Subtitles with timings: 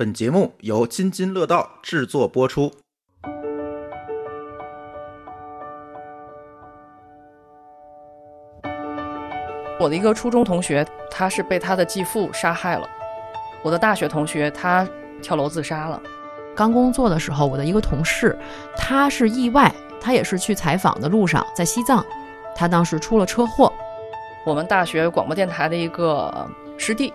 [0.00, 2.72] 本节目由津津乐道制作播出。
[9.78, 12.88] 我的一个初中同学，他是被他的继父杀害了。
[13.62, 14.88] 我的大学同学，他
[15.20, 16.00] 跳楼自杀了。
[16.56, 18.34] 刚工作的时候，我的一个同事，
[18.78, 19.70] 他是意外，
[20.00, 22.02] 他也是去采访的路上，在西藏，
[22.56, 23.70] 他当时出了车祸。
[24.46, 26.48] 我们大学广播电台的一个
[26.78, 27.12] 师弟，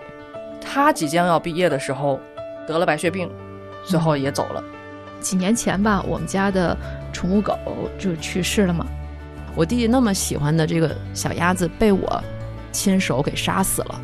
[0.61, 2.20] 他即将要毕业的时候
[2.68, 3.29] 得了白血病，
[3.84, 4.63] 最后也走了。
[5.20, 6.77] 几年前吧，我们家的
[7.12, 7.57] 宠物狗
[7.98, 8.85] 就去世了嘛。
[9.55, 12.23] 我弟弟那么喜欢的这个小鸭子被我
[12.71, 14.02] 亲手给杀死了。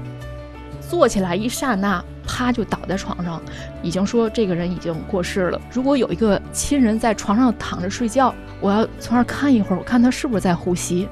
[0.89, 3.41] 坐起来一刹那，啪就倒在床上，
[3.81, 5.62] 已经说这个人已经过世了。
[5.72, 11.08] 如果有一个亲人在床上躺着睡觉，我要从那儿看一会儿，我看他是不是在呼吸。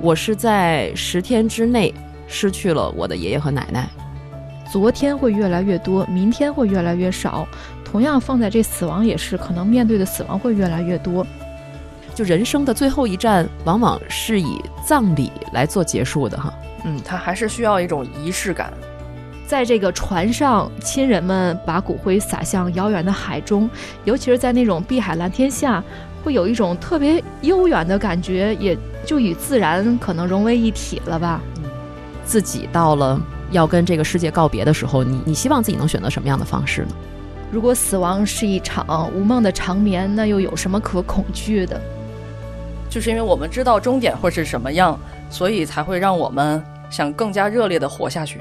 [0.00, 1.92] 我是在十天之内
[2.28, 3.88] 失去了我的爷爷和奶奶。
[4.70, 7.48] 昨天会越来越多，明天会越来越少。
[7.84, 11.26] 同样放在这死亡也是，可能面对的死亡会越来越多。
[12.14, 16.52] 就人生的最后一站，往往是以葬礼来做结束的哈。
[16.84, 18.72] 嗯，它还是需要一种仪式感。
[19.46, 23.70] 在这个船上，亲人们把骨灰撒向遥远的海中，
[24.04, 25.82] 尤其是在那种碧海蓝天下，
[26.22, 31.40] 会有一种特别悠远的感觉，也就与自然可能融为一体了吧。
[32.26, 33.18] 自己到了
[33.50, 36.88] 要跟这个世界告别的时候，你你希望自己能选择什么样的方式呢？
[37.50, 41.80] 如果死亡是一场无梦的长眠，那又有什么可恐惧的？
[42.90, 44.98] 就是因为我们知道终点会是什么样，
[45.30, 48.40] 所以才会让我们想更加热烈的活下去。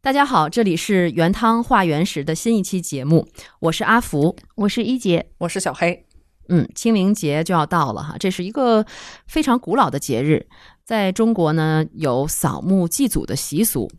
[0.00, 3.26] 大家好，这里是原汤化原食的新一期节目，
[3.58, 6.05] 我是阿福，我是一姐，我是小黑。
[6.48, 8.84] 嗯，清明节就要到了哈，这是一个
[9.26, 10.46] 非常古老的节日，
[10.84, 13.90] 在中国呢有扫墓祭祖的习俗。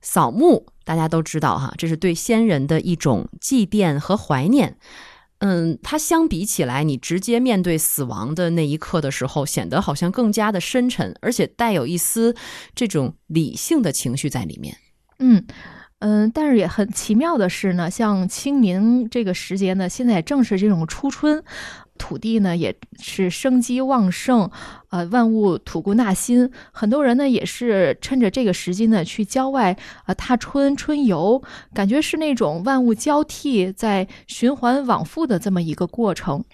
[0.00, 4.76] 扫墓大家都知道哈，这是对先人的一种祭奠和怀念。
[5.44, 12.36] 嗯，它相比起来，你直接面对死亡的那一刻的时候，显得好像更加的深沉，而且带有一丝
[12.76, 14.76] 这种理性的情绪在里面。
[15.18, 15.44] 嗯
[15.98, 21.42] 嗯，但是也很奇妙的是呢，像清明这个时节呢，现在正是这种初春，
[21.98, 24.50] 土地呢也是生机旺盛，
[24.90, 31.42] 呃，万物吐故纳新，很多人呢也是趁着这个时机呢去郊外啊踏春春游，
[31.74, 36.44] 感觉是那种万物交替在循环往复的这么一个过程。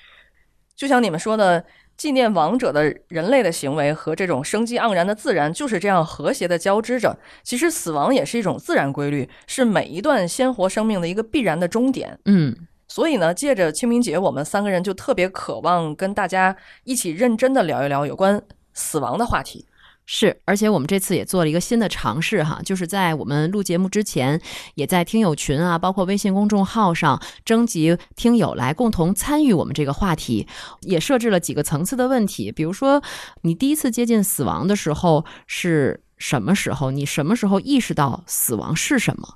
[0.76, 1.65] 就像你们说的。
[1.99, 7.19] 纪念亡者的人类的行为和这种生机盎然的自然就是这样和谐的交织着。
[7.43, 12.16] 其实死亡也是一种自然规律，是每一段鲜活生命的一个必然的终点。
[12.26, 12.55] 嗯，
[12.88, 19.66] 所以呢，借着清明节，我们三个人就特别渴望跟大家一起认真的聊一聊有关死亡的话题。
[20.10, 24.41] 是，而且我们这次也做了一个新的尝试哈，就是在我们录节目之前，
[24.75, 30.49] 也在听友群啊，包括微信公众号上征集听友来共同参与我们这个话题，
[30.81, 33.03] 也设置了几个层次的问题，比如说
[33.43, 36.90] 你第一次接近死亡的时候是什么时候？
[36.90, 39.28] 你什么时候意识到死亡是什么？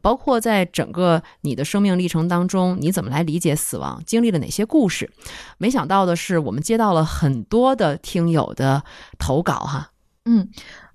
[0.00, 4.02] 包括在整个你的生命历程当中，你怎么来理解死亡？
[4.06, 5.10] 经历了哪些故事？
[5.58, 8.82] 没想到的是，我们接到了很多的听友的
[9.18, 9.90] 投稿哈。
[10.24, 10.48] 嗯，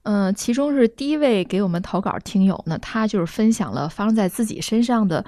[0.03, 5.23] 呃，其中是第一位给我们投稿听友呢，他就是分享了发生在自己身上的，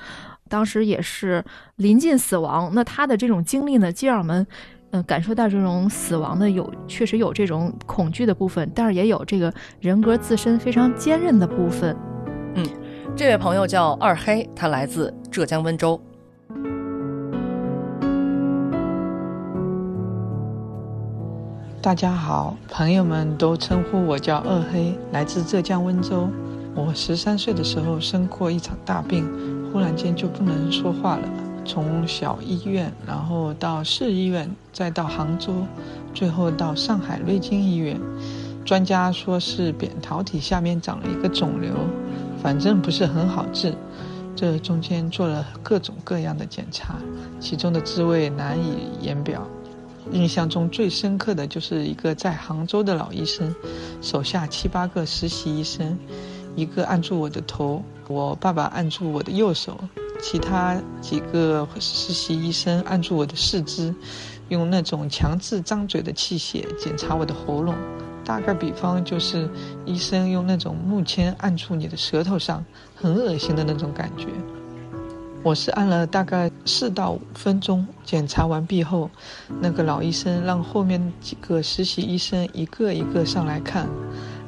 [0.48, 1.44] 当时也是
[1.76, 2.72] 临近死亡。
[2.74, 4.48] 那他的这种经历呢，既让我们
[4.92, 11.96] 嗯感受到这种死亡的有确实有这种恐惧的部分，但是也有这个人格自身非常坚韧的部分。
[12.56, 12.66] 嗯，
[13.16, 16.02] 这位朋友叫二黑，他来自浙江温州。
[21.82, 26.28] 大家好，朋友们都称呼我叫二黑，来自浙江温州。
[26.76, 29.26] 我十三岁的时候生过一场大病，
[29.72, 31.24] 忽然间就不能说话了。
[31.70, 35.54] 从小医院，然后到市医院，再到杭州，
[36.16, 37.96] 最后到上海瑞金医院。
[38.66, 41.76] 专家说是扁桃体下面长了一个肿瘤，
[42.42, 43.72] 反正不是很好治。
[44.36, 46.96] 这中间做了各种各样的检查，
[47.40, 49.46] 其中的滋味难以言表。
[50.12, 53.54] 印象中最深刻的就是一个在杭州的老医生，
[54.02, 55.96] 手下七八个实习医生，
[56.56, 59.78] 一个按住我的头，我爸爸按住我的右手，
[60.20, 63.94] 其他几个实习医生按住我的四肢，
[64.48, 67.76] 用那种强制张嘴的器械检查我的喉咙。
[68.26, 69.48] 大概比方就是，
[69.86, 72.66] 医生用那种木签按住你的舌头上，
[72.96, 74.26] 很恶心的那种感觉。
[75.44, 79.12] 我是按了大概四到五分钟，检查完毕后，
[79.62, 83.88] 那个老医生让后面几个实习医生一个一个上来看，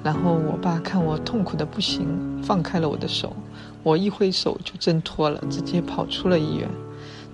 [0.03, 3.35] 然后我爸看我痛苦的不行，放开了我的手，
[3.83, 6.69] 我一挥手就挣脱了，直接跑出了医院。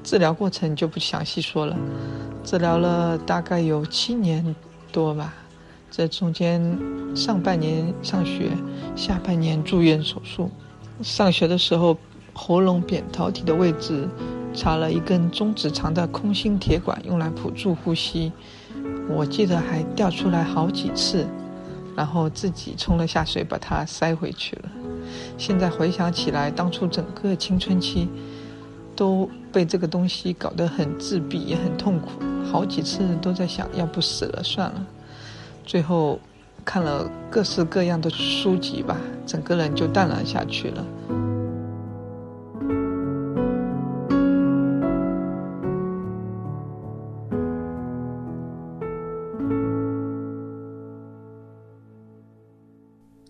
[0.03, 1.75] 治疗过程就不详细说了，
[2.43, 4.55] 治疗了大概有七年
[4.91, 5.33] 多吧，
[5.91, 6.61] 这中间
[7.15, 8.51] 上半年上学，
[8.95, 10.49] 下半年住院手术。
[11.01, 11.97] 上学的时候。
[12.39, 14.07] 喉咙扁桃体的位置
[14.53, 18.31] 插了一根中指长的空心铁管，用来辅助呼吸。
[19.09, 21.25] 我记得还掉出来好几次，
[21.95, 24.69] 然后自己冲了下水把它塞回去了。
[25.37, 28.09] 现在回想起来，当初整个青春期
[28.95, 32.09] 都被这个东西搞得很自闭，也很痛苦，
[32.51, 34.85] 好几次都在想，要不死了算了。
[35.65, 36.19] 最后
[36.63, 40.85] 看了各式各样的书籍吧，整个人就淡然下去了。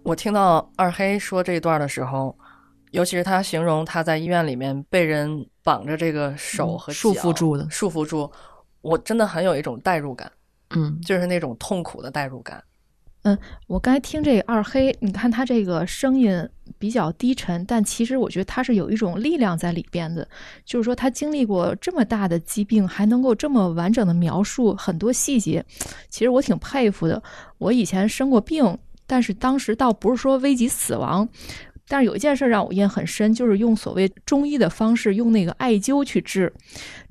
[0.07, 2.33] 我听到二黑说这一段的时候，
[2.91, 8.31] 尤其是他形容他在医院里面被人绑着这个手和束缚住的，束缚住，
[8.79, 10.31] 我真的很有一种代入感，
[10.69, 12.63] 嗯，就是那种痛苦的代入感。
[13.23, 13.37] 嗯，
[13.67, 16.49] 我刚才听这个二黑，你看他这个声音
[16.79, 20.25] 比较低沉，但其实我觉得他是有一种力量在里边的，
[20.63, 25.65] 就是说他经历过这么大的疾病，还能够这么完整的描述很多细节，
[26.07, 27.21] 其实我挺佩服的。
[27.57, 28.79] 我以前生过病。
[29.07, 31.27] 但是当时倒不是说危及死亡，
[31.87, 36.53] 但是有一件事让我印象很深，就是用所谓中医的方式，用那个艾灸去治，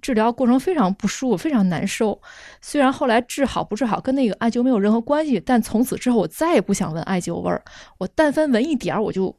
[0.01, 2.21] 治疗过程非常不舒服，非常难受。
[2.61, 7.63] 虽然后来治好不治好跟那个艾灸没有任何关系，但从此之后我再也不想闻艾灸味儿。
[7.99, 9.35] 我但凡闻一点儿，我就。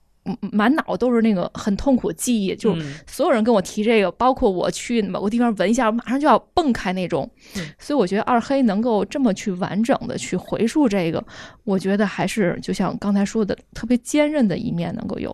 [0.51, 2.75] 满脑都是那个很痛苦的记忆，就
[3.05, 7.29] 所有人跟我提这个，包括我去某个地方闻一下，马上就要蹦开那种。
[7.79, 11.23] 所以我觉得二黑能够这么去完整的去回溯这个，
[11.63, 15.33] 我觉得还是就像刚才说的，特别坚韧的一面能够有。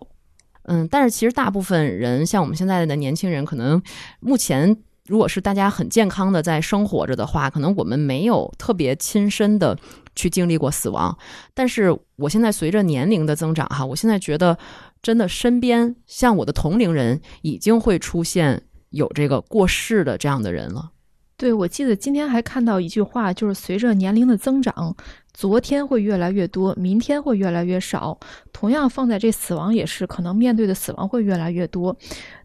[0.64, 3.82] 嗯，但是其实大部分人，像我们现在的年轻人，可能
[4.20, 9.78] 目前如果是大家很健康的在生活着的话，可能我们没有特别亲身的。
[10.16, 11.18] 去经历过死亡，
[11.54, 14.58] 但是我现在随着年龄的增长，哈，我现在觉得
[15.02, 20.92] 真的身边像我的同龄人已经会出现有这个过世的这样的人了。
[21.36, 24.96] 对，我记得今天还看到一句话，就是随着年龄的增长，
[25.34, 28.18] 昨天会越来越多，明天会越来越少。
[28.54, 31.98] 同样放在这死亡也是，可能面对的死亡会越来越多。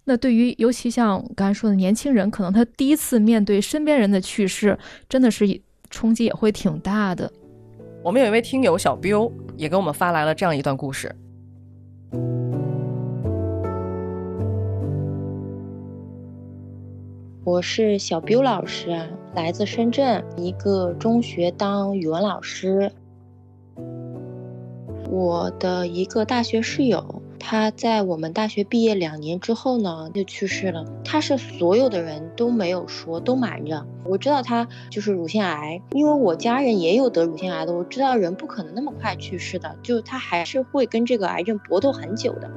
[0.04, 4.76] 那对于尤其像刚才说的年轻人，可能他第一次面对身边人的去世，
[5.08, 5.60] 真的是
[5.90, 7.30] 冲击也会挺大的。
[8.08, 11.14] 我们有一位听友小彪也给我们发来了这样一段故事。
[17.44, 18.98] 我是小彪老师，
[19.34, 22.90] 来自深圳一个中学当语文老师。
[25.10, 27.20] 我的一个大学室友。
[27.38, 30.84] 他在我们大学毕业两年之后呢，就去世了。
[31.04, 33.86] 他是所有的人都没有说，都瞒着。
[34.04, 37.72] 我知道他就是乳腺癌，因为我家人也有得乳腺癌的。
[37.72, 42.50] 我知道人不可能那么快去世的，就他还是会跟这个癌症搏斗很久的。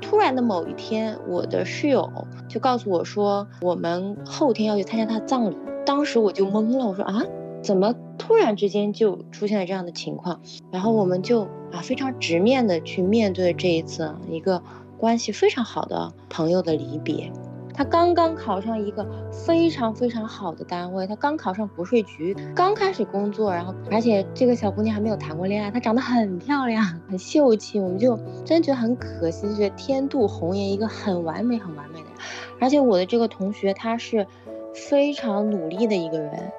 [0.00, 2.10] 突然的某一天，我的室友
[2.48, 5.56] 就告诉我说，我们后天要去参加他的葬礼。
[5.84, 7.22] 当时我就懵了，我说啊。
[7.62, 10.40] 怎么突然之间就出现了这样的情况？
[10.70, 11.42] 然后我们就
[11.72, 14.62] 啊非常直面的去面对这一次一个
[14.98, 17.30] 关系非常好的朋友的离别。
[17.72, 32.12] 他刚刚考上一个非常非常好的单位，他刚考上国税局，刚开始工作，然后而且这个小姑娘还没有谈过恋爱，她长得很漂亮，很秀气，我们就真觉得很可惜，就觉得天妒红颜，一个很完美很完美的人。
[32.60, 34.26] 而且我的这个同学他是
[34.74, 36.52] 非常努力的一个人。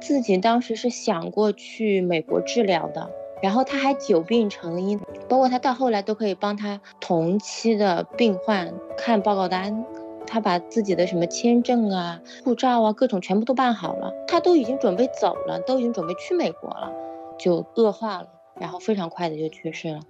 [0.00, 3.10] 自己当时是想过去美国治疗的，
[3.42, 9.84] 然后他还久病成医，包括他到后来都可以帮他同期的病患看报告单，
[10.26, 16.92] 他把自己的什么签证啊、护照啊各种全部都办好了，他都已经准备走了，都已经准备去美国了，
[17.38, 18.28] 就恶化了，
[18.58, 20.00] 然后非常快的就去世了。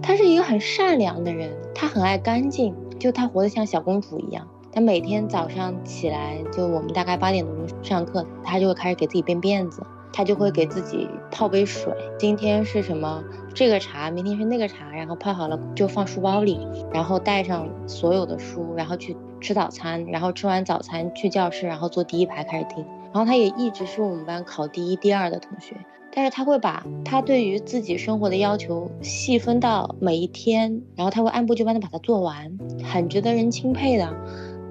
[0.00, 4.48] 他是一个很善良的人，他很爱干净，就他活得像小公主一样。
[4.74, 9.80] 他每天早上起来，就我们大概八点多钟上课，他就会开始给自己编辫子，
[10.12, 11.94] 他就会给自己泡杯水。
[12.18, 13.22] 今天是什么
[13.54, 16.58] 这个茶，明天是那个茶，然后泡好了就放书包里，
[16.92, 22.84] 然后带上所有的书，然后去吃早餐，然后吃完早餐去教室，然后坐第一排开始听。
[23.12, 25.76] 然后他也一直是我们班考第一、第二的同学。
[26.16, 34.08] 但是他会把他对于自己生活的要求细分到每一天，然后他会按部就班的把它做完，很值得人钦佩的。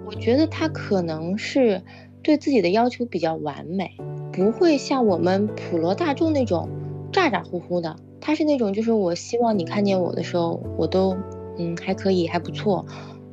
[0.05, 1.81] 我觉得他可能是
[2.21, 3.91] 对自己的要求比较完美，
[4.31, 6.69] 不会像我们普罗大众那种
[7.11, 7.95] 咋咋呼呼的。
[8.21, 11.17] 他是那种就是我希望你看见我的时候，我都
[11.57, 12.85] 嗯还可以还不错，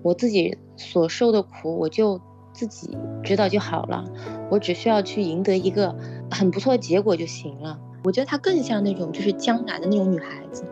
[0.02, 2.20] 我自己所受的苦我就
[2.52, 4.04] 自己知道就好了，
[4.50, 5.94] 我只需要去赢得一个
[6.30, 7.78] 很不错的结果就行了。
[8.02, 10.64] 我觉得她更像那种就是江南的那种女孩子，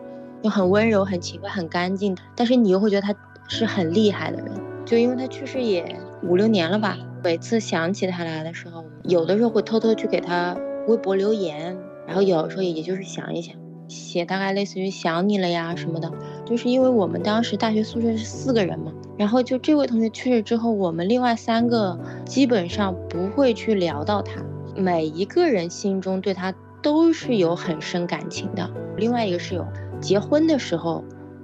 [0.43, 3.14] 就很温柔、很勤快、很干净，但是你又会觉得她
[3.49, 4.52] 是很厉害的人。
[4.88, 11.76] 就因为他去世也五六年了吧，每次想起他来的时候，有的时候会偷偷去给他微博留言，
[12.07, 13.54] 然后有的时候也就是想一想，
[13.87, 16.11] 写大概类似于想你了呀什么的。
[16.47, 24.42] 就是因为我们当时大学宿舍是四个人嘛，然后就这位同学去世之后，我们另外三个基本上不会去聊到他，
[24.75, 26.54] 每一个人心中对他。
[26.80, 28.71] 都是有很深感情的。
[28.97, 29.66] 另外一个室友
[30.00, 31.02] 结婚的时候，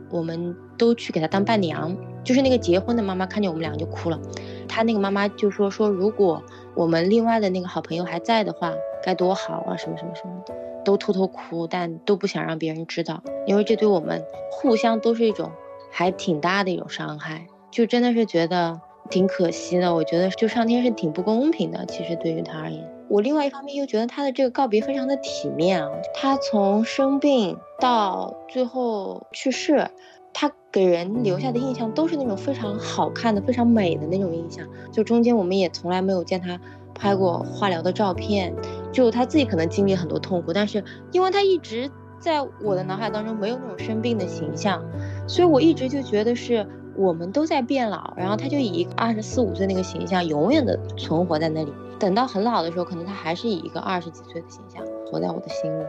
[0.08, 1.94] 我们都去给他当伴娘，
[2.24, 4.18] 就是那个结婚的妈妈看见我们两个就哭了。
[4.66, 6.42] 她那个妈妈就说说，如果
[6.74, 8.72] 我们另外的那个好朋友还在的话，
[9.04, 10.54] 该多好啊，什么什么什么的，
[10.84, 15.52] 都偷偷哭，但都不想让别人知道，因为这对我们互相都是一种
[15.90, 17.46] 还挺大的一种伤害。
[17.70, 19.94] 就真的是觉得挺可惜的。
[19.94, 22.90] 我觉得就上天是挺不公平的，其实对于他而言。
[23.10, 29.88] 我另外一方面又觉得他的这个告别非常的体面啊，他从生病到最后去世，
[30.74, 34.66] 给人留下的印象都是那种非常好看的、非常美的那种印象。
[34.90, 36.58] 就中间我们也从来没有见他
[36.92, 38.52] 拍过化疗的照片，
[38.90, 41.88] 就他自己可能经历很多痛苦，但是因为他一直
[42.18, 44.84] 在我的脑海当中没有那种生病的形象，
[45.28, 46.66] 所以我一直就觉得是
[46.96, 51.72] 我们都在变老，然后他就以一个二十四五岁那个形象永远的存活在那里。
[52.00, 55.84] 等到很老的时候，可能他还是以一个二十几岁的形象活在我的心里。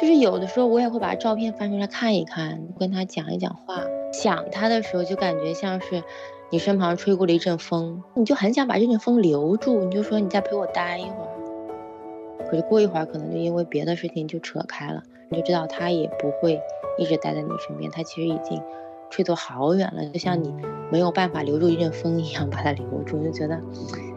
[0.00, 3.82] 就是有的时候，我也会把照片翻出来看一看，跟他讲一讲话。
[4.12, 6.02] 想他的时候，就感觉像是
[6.50, 9.84] 你身旁吹过了一阵风，你就很想把这阵风留住。
[9.84, 12.46] 你就说你再陪我待一会儿。
[12.50, 16.60] 可是过一会儿，可能就因为别的事情就扯开了，你就知道他也不会
[16.96, 17.90] 一直待在你身边。
[17.90, 18.62] 他其实已经
[19.10, 20.54] 吹走好远了，就像你
[20.90, 23.60] 没有办法留住一阵风一样，把他留住，就觉得。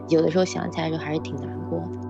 [0.08, 2.01] 有的时候想起来就还是挺难过的。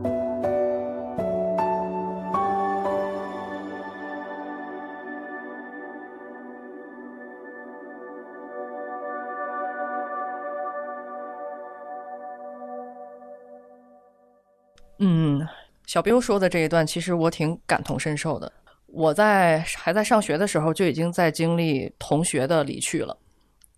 [15.04, 15.44] 嗯，
[15.84, 18.52] 小兵说的这一段，其实我挺感同身受的。
[18.86, 23.18] 我在还在上学的时候，就已经在经历同学的离去了。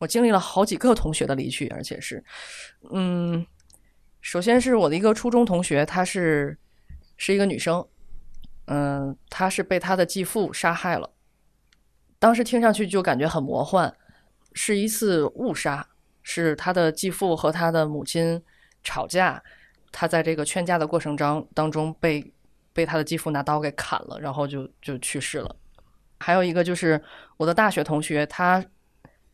[0.00, 2.22] 我经历了好几个同学的离去，而且是，
[2.92, 3.46] 嗯。
[4.20, 6.58] 首先是我的一个初中同学，她是
[7.18, 7.86] 是一个女生，
[8.66, 11.10] 嗯，她是被她的继父杀害了。
[12.18, 13.94] 当时听上去就感觉很魔幻，
[14.54, 15.86] 是一次误杀，
[16.22, 18.42] 是她的继父和她的母亲
[18.82, 19.42] 吵架，
[19.96, 22.32] 她在这个劝架的过程当当中被
[22.72, 25.54] 被她的继父拿刀给砍了，然后就就去世了。
[26.18, 27.00] 还有一个就是
[27.36, 28.64] 我的大学同学，他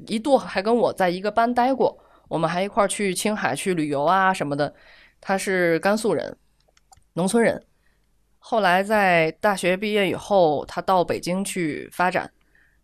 [0.06, 1.98] 一度还跟我在一个班待过。
[2.28, 4.74] 我们还一块儿去青海去旅游啊什么的。
[5.20, 6.36] 他是甘肃人，
[7.14, 7.62] 农村人。
[8.38, 12.30] 后来在大学毕业以后，他到北京去发展。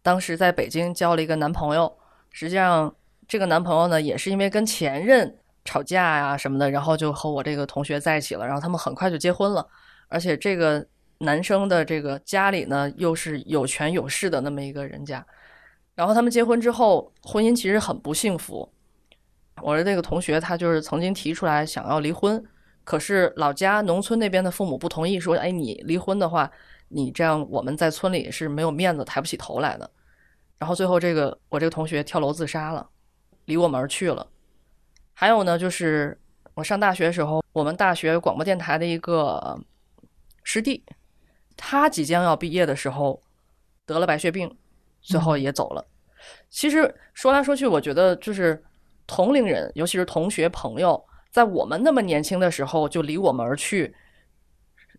[0.02, 1.99] 当时在北京交了一个男朋友。
[2.30, 2.95] 实际上，
[3.26, 8.46] 这个男朋友呢，也是因为跟前任吵架呀什么的，然后就和我这个同学在一起了。
[8.46, 9.68] 然后他们很快就结婚了。
[10.08, 10.87] 而且这个
[11.18, 15.26] 男生的这个家里呢，又是有权有势的那么一个人家。
[15.94, 18.73] 然后他们结婚之后，婚姻其实很不幸福。
[19.62, 22.44] 我的那个同学，他就是曾经提出来想要离婚，
[22.85, 26.50] 可是老家农村那边的父母不同意，说：“哎，你离婚的话，
[26.88, 29.90] 你这样我们在村里是没有面子，抬不起头来的。”
[30.58, 32.87] 然后最后这个我这个同学跳楼自杀了，
[33.46, 34.26] 离我们而去了。
[35.18, 36.20] 还有呢，就是
[36.52, 39.58] 我上大学的时候，我们大学广播电台的一个
[40.44, 40.85] 师弟，
[41.56, 43.18] 他即将要毕业的时候
[43.87, 44.54] 得了白血病，
[45.00, 45.82] 最后也走了。
[46.50, 48.62] 其实说来说去，我觉得就是。
[49.08, 53.94] 同龄人，尤其是同学朋友，在我们那么年轻的时候就离我们而去，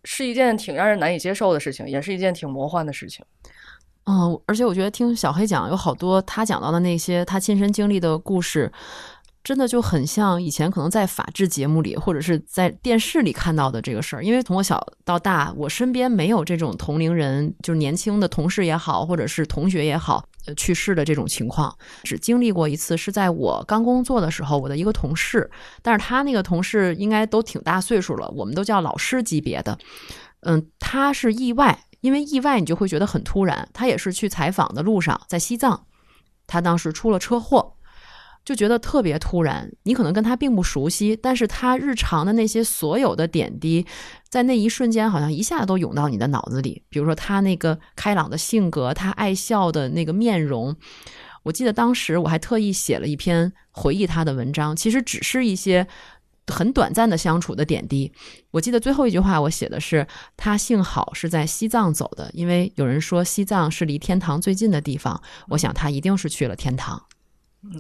[0.06, 3.26] 是一件挺让人难以接受的事情，也是一件挺魔幻的事情。
[4.06, 8.72] 嗯，而且我觉得听小黑讲，有好多他讲到的那些他亲身经历的故事。
[9.48, 21.74] 真的就很像以前可能在法制节目里或者是在电视里看到的这个事儿，因为从我小到大，我身边没有这种同龄人，就是年轻的同事也好，或者是同学也好，呃，去世的这种情况，
[22.04, 25.50] 只经历过一次，是在我刚工作的时候，我的一个同事，
[25.82, 29.78] 但是他那个同事应该都挺大岁数了，我们都叫老师级别的，
[30.42, 31.86] 嗯，他是意外。
[32.02, 33.70] 因为意外你就会觉得很突然。
[33.74, 35.86] 他也是去采访的路上，在西藏，
[36.46, 37.77] 他当时出了车祸。
[38.48, 43.86] 就觉得特别突然，你可能跟他并不熟悉，但是他日常的那些所有的点滴，
[44.30, 46.82] 在那一瞬间好像一下都涌到你的脑子里。
[46.88, 50.74] 比如说他那个开朗的性格，他爱笑的那个面容。
[51.44, 55.86] 我记得当时我还特意写了一篇回忆他的文章，其实只是一些
[56.48, 58.10] 很短暂的相处的点滴。
[58.52, 67.04] 我记得最后一句话我写的是：他幸好是在西藏走的，因为有人说西藏是离天堂最近的地方，我想他一定是去了天堂。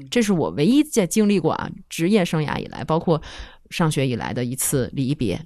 [0.09, 3.21] 这是我唯一在经历过啊，职业生涯以来，包括
[3.69, 5.39] 上学以来的一次离别。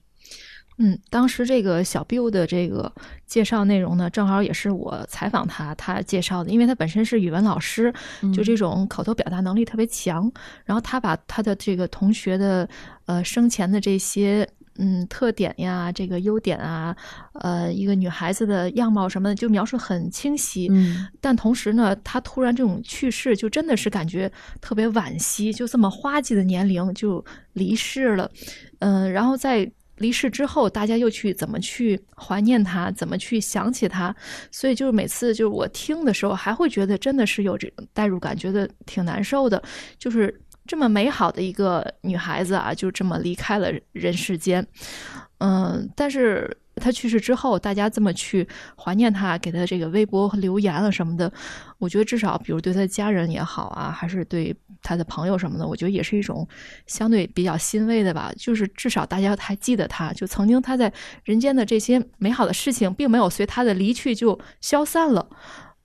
[0.77, 2.91] 嗯，当时这个小 Bill 的这个
[3.27, 7.93] 介绍内容呢，正好也是我采访他他介绍的，因为他本身是语文老师，
[8.33, 10.31] 就这种口头表达能力特别强。
[10.65, 12.67] 然后他把他的这个同学的
[13.05, 14.47] 呃生前的这些。
[14.83, 16.95] 嗯，特点呀，这个优点啊，
[17.33, 20.67] 呃，一个女孩子的样貌什么的，就描述很清晰。
[20.71, 27.23] 嗯，但同时呢，她突然这种去世，就真的是感觉特别惋惜，就这么花季的年龄就
[27.53, 28.31] 离世了。
[28.79, 34.15] 嗯，然后在离世之后，大家又去怎么去怀念她，怎么去想起她，
[34.51, 39.61] 所以就是每次就是我听的时候，还会觉得真的是有这种代入感，觉得挺难受的，
[39.99, 40.41] 就是。
[40.67, 44.65] 这么美好的一个女孩子啊，就这么离开了人世间。
[45.39, 51.31] 嗯，但是她去世之后，大家这么去怀念她，给她这个微博和留言了什么的，
[51.79, 56.47] 我觉得至少，比如对她家人也好啊，还是对她的朋友什么的，我觉得也是一种
[56.85, 58.31] 相对比较欣慰的吧。
[58.37, 65.27] 就是至少大家还记得她，就曾经她在人间的这些美好的事情，并没有随她的离去就消散了。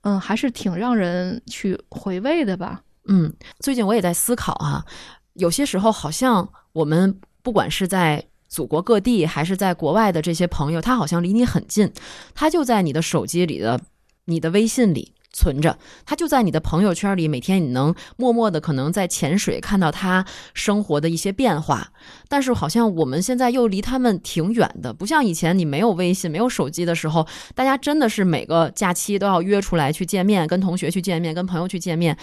[0.01, 2.83] 嗯，还是挺让人去回味的吧。
[3.07, 4.85] 嗯，最近我也在思考哈，
[5.33, 11.91] 有些时候好像我们不管是在祖国各地还是在国外的这些朋友，他好像离你很近，
[12.33, 13.79] 他就在你的手机里的、
[14.25, 21.91] 你的微信里存着，他就在你的朋友圈里，每天你能默默的可能在潜水看到他生活的一些变化，
[22.27, 32.17] 但是好像我们现在又离他们挺远的，不像以前你没有微信、没有手机的时候，大家真的是每个假期都要约出来去见面，跟同学去见面，跟朋友去见面。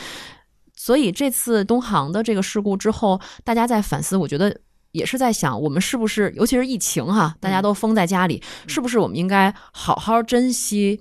[0.76, 4.60] 所以这次东航的这个事故之后，大家在反思，我觉得
[4.90, 11.00] 也是在想，我们是不是，尤其是疫情哈，大家都封在家里，是不是我们应该好好珍惜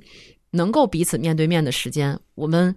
[0.51, 2.17] 能够彼此面对面的时间？
[2.35, 2.75] 我们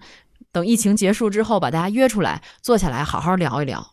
[0.50, 3.86] 等疫情结束之后，把大家约出来，坐下来好好聊一聊。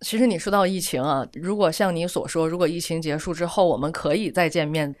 [0.00, 4.94] 其实你说到疫情啊，如果像你所说，如果疫情结束之后我们可以再见面，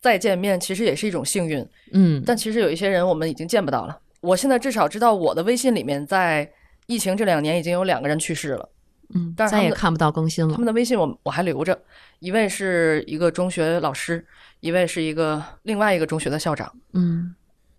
[0.00, 1.66] 再见面其实也是一种幸运。
[1.92, 3.98] 嗯，但其实有一些人我们已经见不到了。
[4.20, 6.48] 我现在至少知道我的微信里面在。
[6.88, 8.68] 疫情这两年已经有两个人去世了，
[9.14, 10.52] 嗯，但是再也看不到更新了。
[10.52, 11.78] 他们的微信我我还留着，
[12.18, 14.26] 一位是一个中学老师，
[14.60, 16.74] 一位是一个另外一个中学的校长。
[16.94, 17.34] 嗯，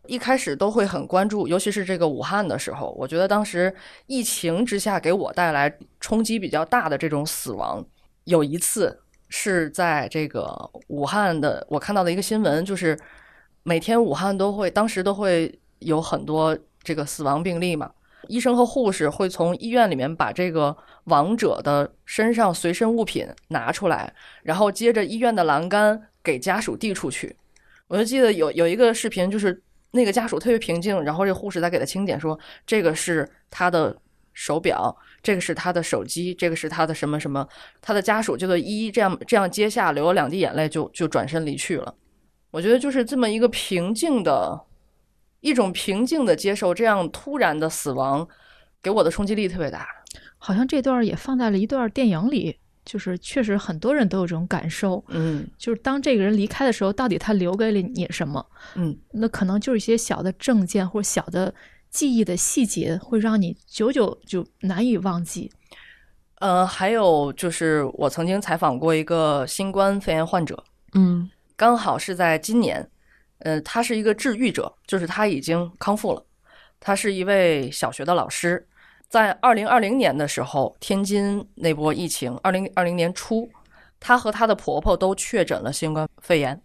[0.05, 7.83] 一开始都会很关注，尤其是这个武汉的时候，我觉得当时疫情之下给我带来冲击比较大的这种死亡，
[8.25, 12.95] 有一次是在这个武汉的，我看到的一个新闻，就是
[13.63, 17.89] 每天武汉都会，当时都会有很多这个死亡病例嘛。
[18.29, 24.13] 医生和护士会从医院里面把这个亡者的身上随身物品拿出来，
[24.43, 27.35] 然后接着医院的栏杆给家属递出去。
[27.87, 29.61] 我就记得有有一个视频，就是
[29.91, 33.95] 那个家属特别平静，然后这护士在给他清点，说这个是他的
[34.33, 37.47] 手表，这个是他的手机，这个是他的什么什么。
[37.81, 41.95] 他的家属就一一这样这样接下，流了两滴眼泪，就就转身离去了。
[42.51, 44.68] 我觉得就是这么一个平静的。
[45.41, 48.27] 一种平静的接受这样突然的死亡，
[48.81, 49.87] 给我的冲击力特别大。
[50.37, 55.03] 好像这段也放在了一段电影里，就是确实很多人都有这种感受。
[55.09, 58.45] 嗯，就是当这个人离开的时候，到底他留给了你什么？
[58.75, 61.53] 嗯，那可能就是一些小的证件或者小的
[61.89, 65.51] 记忆的细节，会让你久久就难以忘记。
[66.39, 72.89] 呃，还有就是我曾经采访过一个新冠肺炎患者，嗯，刚好是在今年。
[73.39, 76.25] 呃，他是一个治愈者，就是他已经康复了。
[76.79, 78.67] 他是一位小学的老师，
[79.09, 83.49] 在二零二零年的时候，天津那波疫情，二零二零年初，
[83.99, 86.61] 他和她的婆婆都确诊了新冠肺炎。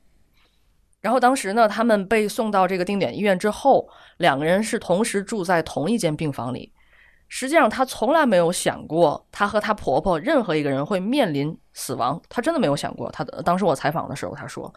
[1.01, 6.73] 然后当时呢，他们被送到这个定点医院之后，两个人是同时住在同一间病房里。
[7.29, 12.21] 实际上，她从来没有想过，她和她婆婆任何一个人会面临死亡。
[12.29, 13.11] 她真的没有想过。
[13.11, 14.73] 她的当时我采访的时候，她说。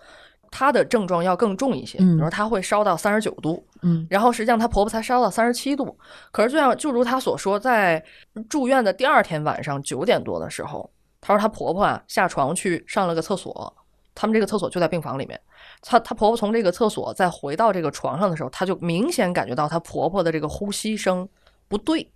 [0.58, 5.96] 她的症状要更重一些，比如她会烧到三十九度，嗯，然后实际上她婆婆才烧到三十七度。
[6.32, 8.04] 可是就像就如她所说，在
[8.50, 10.90] 住院的第二天晚上九点多的时候，
[11.22, 13.72] 她说她婆婆啊下床去上了个厕所，
[14.16, 15.40] 他们这个厕所就在病房里面，
[15.84, 21.30] 她她婆婆从这个厕所再回到这个床上的时候，她就明显感觉到她婆婆的这个呼吸声
[21.68, 22.12] 不对。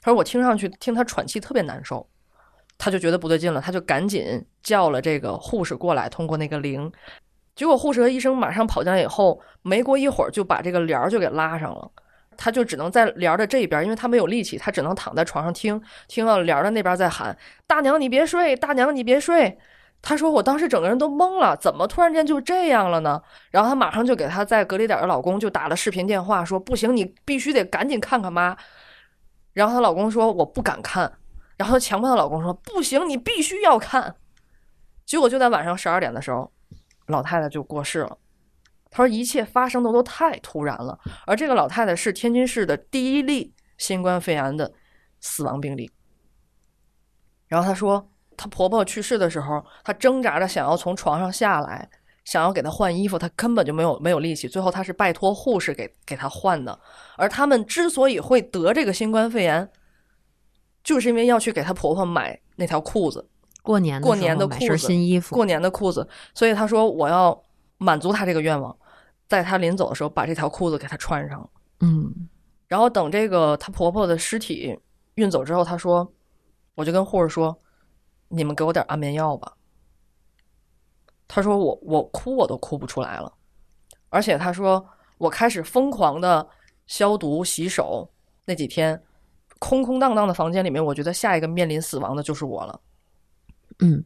[0.00, 2.08] 她说我听上去听她喘气特别难受，
[2.78, 6.90] 她就觉得不对劲了，她就赶紧叫了这个护士过来，通过那个铃。
[7.54, 11.90] 结果护士和医生马上跑进来以后，没过一会儿就把这个帘儿就给拉上了。
[12.36, 17.36] 她就只能在帘儿的这边，因为她没有力气，她只能躺在床上听，听到帘儿的那边在喊
[17.68, 19.58] ：“大娘你别睡，大娘你别睡。”
[20.00, 23.20] 她说：“我当时整个人都懵了，怎么突然间就这样了呢？”
[23.52, 28.56] 然后她马上就给她在隔离点的老公就打了视频电话，说：“不行，你必须得赶紧看看妈。”
[29.52, 31.12] 然后她老公说：“我不敢看。”
[31.58, 34.16] 然后强迫她老公说：“不行，你必须要看。”
[35.04, 36.50] 结果就在晚上十二点的时候，
[37.12, 38.18] 老太太就过世了。
[38.90, 44.72] 她说：“一切发生的都太突然了。”而这个老太太是天津市的第一例新冠肺炎的
[45.20, 45.90] 死亡病例。
[47.46, 51.88] 然后她说，她婆婆去世的时候，她挣扎着想要从床上下来，
[52.24, 54.46] 想要给她换衣服，她根本就没有没有力气。
[54.46, 56.78] 最后，她是拜托护士给给她换的。
[57.16, 59.70] 而他们之所以会得这个新冠肺炎，
[60.84, 63.30] 就是因为要去给她婆婆买那条裤子，
[63.62, 66.06] 过年的过年的裤子新衣服，过年的裤子。
[66.34, 67.42] 所以他说，我要
[67.78, 68.76] 满足他这个愿望，
[69.28, 71.48] 在他临走的时候把这条裤子给他穿上。
[71.80, 72.28] 嗯
[72.68, 74.78] 然后等这个她婆婆的尸体
[75.16, 76.10] 运走之后，她说，
[76.74, 77.54] 我就跟护士说，
[78.28, 79.52] 你们给我点安眠药吧。
[81.28, 83.30] 她说我我哭我都哭不出来了，
[84.08, 86.48] 而且她说我开始疯狂的
[86.86, 88.10] 消毒洗手，
[88.46, 89.02] 那几天
[89.58, 92.80] 空空荡荡的房间里面，我觉得下一个面临死亡的就是我了。
[93.82, 94.04] 嗯。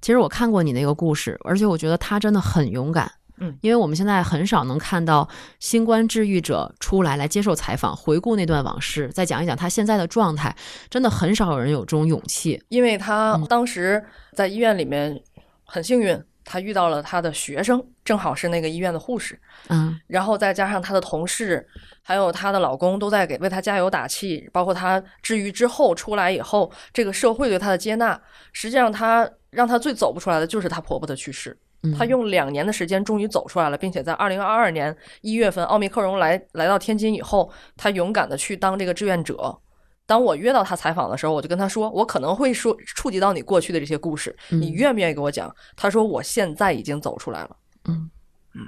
[0.00, 3.10] 其实我看过你那个故事，而且我觉得他真的很勇敢。
[3.40, 5.28] 嗯，因为我们现在很少能看到
[5.60, 10.56] 新冠治愈者出来来接受采访，回顾那段往事，再讲一讲他现在的状态，
[10.90, 12.60] 真的很少有人有这种勇气。
[12.68, 15.22] 因为他嗯当时在医院里面
[15.64, 19.38] 很幸运，他遇到了他的学生，正好是那个医院的护士。
[19.68, 21.66] 嗯然后再加上她的同事，
[22.02, 28.18] 还有她的老公都在给为她加油打气，包括她治愈之后出来以后，这个社会对她的接纳，
[28.54, 31.54] 实际上她让她最走不出来的就是她婆婆的去世。
[31.82, 39.60] 嗯，她用两年的时间终于走出来了，并且在二零二二年一月份奥密克戎来来到天津以后，她勇敢的去当这个志愿者。
[40.08, 45.54] 当我约到他采访的时候，我就跟他说，我可能会说触及到你过去的这些故事，你嗯愿不愿意给我讲？
[45.76, 47.56] 他说我现在已经走出来了。
[47.84, 48.10] 嗯
[48.54, 48.62] 嗯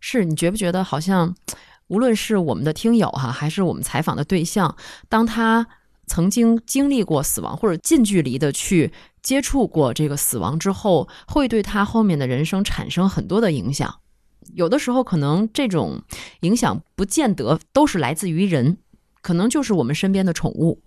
[0.00, 1.34] 是你觉不觉得好像，
[1.88, 4.74] 无论是我们的听友哈，还是我们采访的对象，
[5.10, 5.66] 当他
[6.06, 8.90] 曾经经历过死亡，或者近距离的去
[9.22, 14.00] 接触过这个死亡之后，会对他后面的人生产生很多的影响。
[14.54, 16.02] 有的时候，可能这种
[16.40, 18.78] 影响不见得都是来自于人，
[19.24, 20.78] 可能就是我们身边的宠物。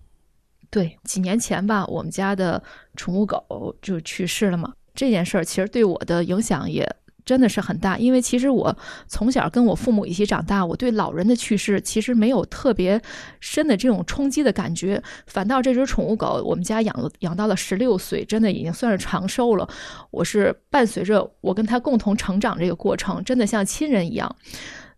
[0.70, 2.62] 对，几年前吧，我们家的
[2.96, 4.72] 宠物狗就去世了嘛。
[4.94, 6.88] 这件事儿其实对我的影响也
[7.26, 13.02] 真的是很大，因为其实我从小跟我父母一起长大，我对老人的去世其实没有特别
[13.40, 19.68] 深的这种冲击的感觉，反倒这只宠物狗，我们家养了养到了十六岁，真的已经算是长寿了。
[20.12, 24.36] 我是伴随着我跟它共同成长这个过程，真的像亲人一样。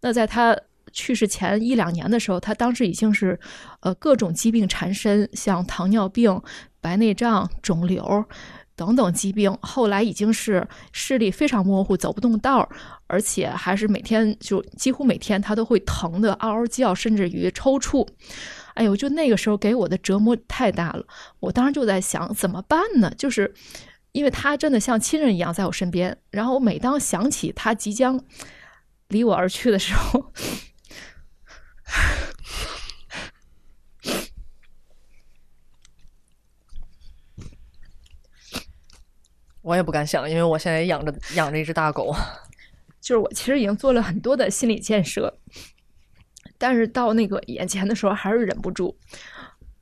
[0.01, 0.57] 那在它
[0.91, 3.39] 去世前一两年的时候，他当时已经是，
[3.81, 6.41] 呃，各种疾病缠身，像糖尿病、
[6.81, 8.25] 白内障、肿瘤
[8.75, 9.57] 等等疾病。
[9.61, 12.69] 后来已经是视力非常模糊，走不动道儿，
[13.07, 18.07] 而且还是每天就几乎每天他都会疼的嗷嗷叫，甚至于抽搐。
[18.75, 21.05] 哎呦，就那个时候给我的折磨太大了。
[21.41, 23.11] 我当时就在想怎么办呢？
[23.17, 23.53] 就是
[24.13, 28.23] 因为他真的像亲人一样在我身边，然后每当想起他即将
[29.09, 30.31] 离我而去的时候，
[39.61, 42.15] 我也不敢想，因为我现在养着养着一只大狗。
[43.01, 45.37] 就是我其实已经做了很多的心理建设，
[46.57, 48.97] 但是到那个眼前的时候还是忍不住。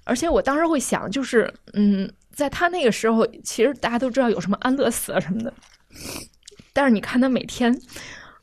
[0.06, 5.54] 而且我当时会想，就是嗯，在他那个时候，其实大家都知道有什么安乐死啊什么的，
[6.72, 7.78] 但是你看他每天，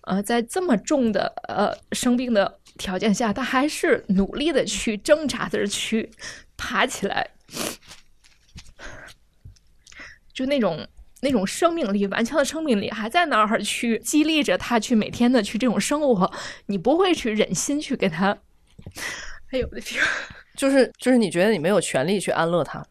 [0.03, 6.11] 呃，在这么重的呃生病的条件下，他还是努力的去挣扎着去
[6.57, 7.31] 爬起来，
[10.33, 10.87] 就那种。
[11.21, 16.31] 那种生命力，顽强的生命力还在那儿去激励着他去每天的去这种生活，
[16.67, 18.37] 你不会去忍心去给他。
[19.51, 20.05] 哎呦我的天！
[20.55, 22.85] 就 是就是，你觉得你没有权利去安乐他？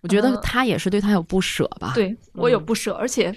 [0.00, 3.30] 我觉得嗯他也是对他有不舍吧。，对我有嗯不舍，而且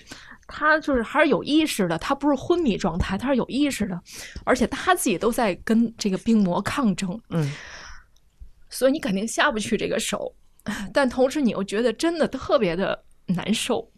[0.48, 4.00] 他就是还是有意识的，他不是昏迷状态，他是有意识的，
[4.44, 7.52] 而且他自己都在跟这个病魔抗争，嗯，
[8.70, 10.36] 所以你肯定下不去这个手，
[10.94, 13.92] 但同时你又觉得真的特别的难受，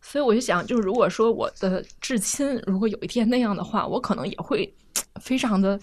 [0.00, 4.72] 所以我就想，就是如果说我的至亲如果有一天那样的话，我可能也会
[5.20, 5.80] 非常的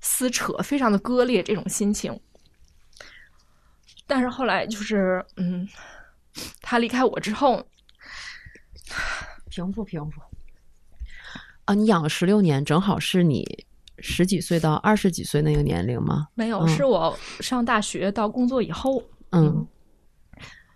[0.00, 2.18] 撕扯，非常的割裂这种心情。
[4.06, 5.68] 但是后来就是，嗯，
[6.62, 7.62] 他离开我之后，
[9.50, 10.20] 平复平复。
[11.64, 13.66] 啊，你养了十六年，正好是你
[13.98, 16.28] 十几岁到二十几岁那个年龄吗？
[16.34, 19.66] 没有，嗯是我上大学到工作以后，嗯，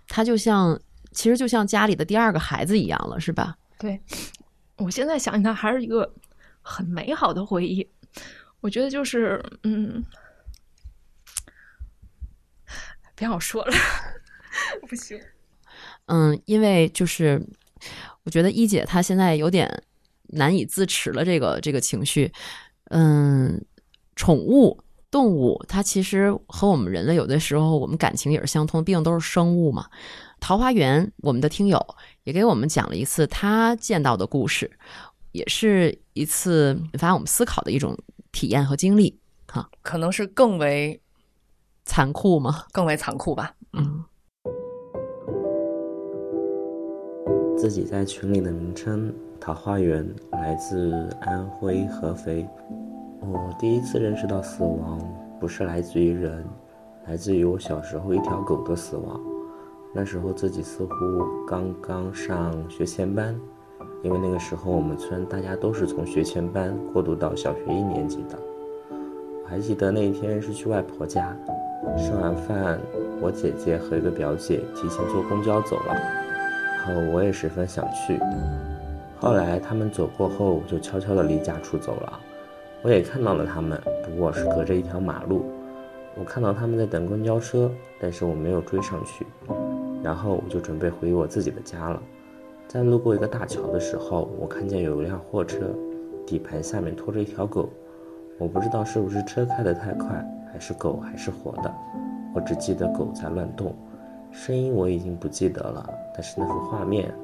[0.08, 0.78] 他就像，
[1.12, 3.56] 其实就像家里的第二个孩子一样了，是吧？
[3.78, 4.00] 对，
[4.76, 6.12] 我现在想起它还是一个
[6.60, 7.88] 很美好的回忆。
[8.60, 10.04] 我觉得就是，嗯，
[13.16, 13.72] 别让我说了，
[14.88, 15.20] 不行。
[16.06, 17.44] 嗯，因为就是
[18.24, 19.82] 我觉得一姐她现在有点
[20.28, 22.32] 难以自持了，这个这个情绪。
[22.90, 23.64] 嗯，
[24.16, 24.78] 宠物
[25.10, 29.88] 动物它其实和我们人类有的时候我们感情也是相通，毕竟都是生物嘛。
[30.40, 31.78] 桃花源我们的听友
[32.24, 34.70] 也给我们讲了一次他见到的故事，
[35.32, 37.96] 也是一次引发我们思考的一种
[38.32, 39.18] 体验和经历。
[39.46, 41.00] 哈可能是更为
[41.84, 42.64] 残酷吗？
[42.72, 43.54] 更为残酷吧。
[43.72, 44.04] 嗯
[47.62, 52.44] 自己在群里的名称“桃花源”来自安徽合肥。
[53.20, 54.98] 我第一次认识到死亡，
[55.38, 56.44] 不是来自于人，
[57.06, 59.20] 来自于我小时候一条狗的死亡。
[59.94, 60.90] 那时候自己似乎
[61.46, 63.32] 刚刚上学前班，
[64.02, 68.36] 因为那个时候我们村大家都是从学前班过渡到小学一年级的。
[69.44, 71.32] 我还记得那一天是去外婆家，
[71.96, 72.80] 吃完饭，
[73.20, 76.31] 我姐姐和一个表姐提前坐公交走了。
[76.84, 78.18] 然后我也十分想去，
[79.20, 82.18] 后来他们走过后，我就悄悄地离家出走了。
[82.82, 85.44] 我也看到了他们，不过是隔着一条马路。
[86.18, 89.24] 我看到他们在等公交车，但是我没有追上去。
[90.02, 92.02] 然后我就准备回我自己的家了。
[92.66, 95.60] 在路过一个大桥的时候，我看见有一辆货车，
[96.26, 97.68] 底盘下面拖着一条狗。
[98.38, 100.08] 我不知道是不是车开得太快，
[100.52, 101.72] 还是狗还是活的。
[102.34, 103.72] 我只记得狗在乱动。
[104.32, 107.14] 声音我已经不记得了，但是那幅画面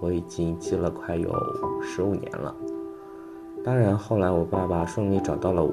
[0.00, 1.28] 我已经记了快有
[1.82, 2.54] 十五年了。
[3.64, 5.72] 当然，后来我爸爸顺利找到了我，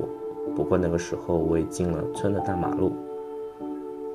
[0.55, 2.93] 不过那个时候我已进了村的大马路。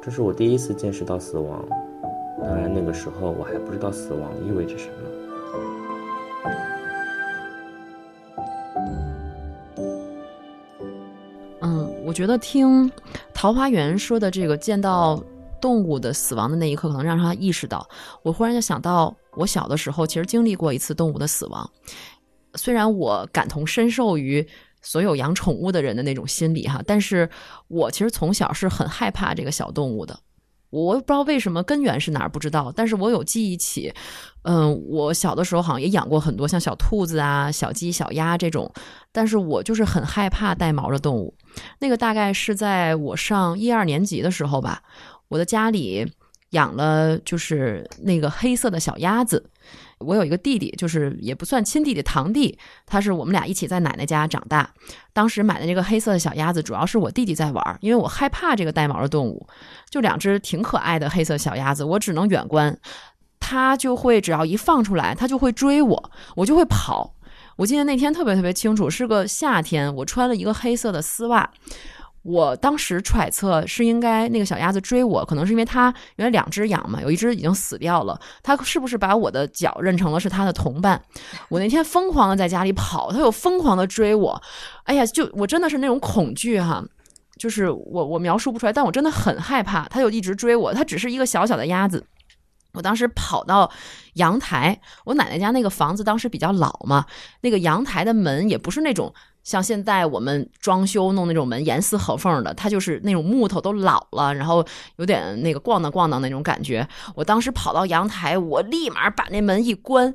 [0.01, 1.65] 这是我第一次见识到死亡，
[2.43, 4.95] 当然那个时候我还不知道死亡意味着什么。
[11.63, 12.91] 嗯，我觉得听
[13.33, 15.23] 桃花源说的这个见到
[15.65, 17.89] 动物的死亡的那一刻，可能让他意识到。
[18.23, 21.71] 我忽然就想到，我小的时候其实经历过一次动物的死亡。
[22.57, 24.47] 虽然我感同身受于
[24.83, 27.31] 所有养宠物的人的那种心理哈，但是
[27.69, 30.19] 我其实从小是很害怕这个小动物的。
[30.69, 33.95] 我不知道为什么根源是哪儿不知道，但是我有记忆起，
[34.43, 38.71] 嗯，我小的时候好像也养过很多像小兔子啊、小鸡、小鸭这种，
[39.13, 41.33] 但是我就是很害怕带毛的动物。
[41.79, 44.83] 那个大概是在我上一二年级的时候吧，
[45.35, 46.07] 我的家里
[46.51, 49.51] 养了就是那个黑色的小鸭子。
[49.99, 54.73] 我有一个弟弟，就是也不算亲弟弟，堂弟，他是我们俩一起在奶奶家长大。
[55.13, 59.45] 当时买的这个黑色的小鸭子，主要是我弟弟在玩，因为我害怕这个带毛的动物。
[59.91, 62.79] 就两只挺可爱的黑色小鸭子，我只能远观，
[63.41, 67.17] 它就会只要一放出来，它就会追我，我就会跑。
[67.57, 71.51] 我记得那天特别特别清楚，是个夏天，我穿了一个黑色的丝袜。
[72.25, 81.01] 我当时揣测是应该那个小鸭子追我，可能是因为它原来两只养嘛，有一只已经死掉了，它是不是把我的脚认成了是它的同伴？
[81.51, 84.43] 我那天疯狂的在家里跑，它又疯狂的追我，
[84.85, 86.83] 哎呀，就我真的是那种恐惧哈，
[87.37, 92.07] 就是我我描述不出来，但我真的很害怕，它就一直追我，它只是一个小小的鸭子。
[92.73, 93.71] 我当时跑到
[94.15, 97.05] 阳台，我奶奶家那个房子当时比较老嘛，
[97.43, 106.89] 那个阳台的门也不是那种像现在我们装修弄那种门严丝合缝的，它就是那种木头都老了，然后有点那个咣当咣当那种感觉。
[107.15, 110.13] 我当时跑到阳台，我立马把那门一关，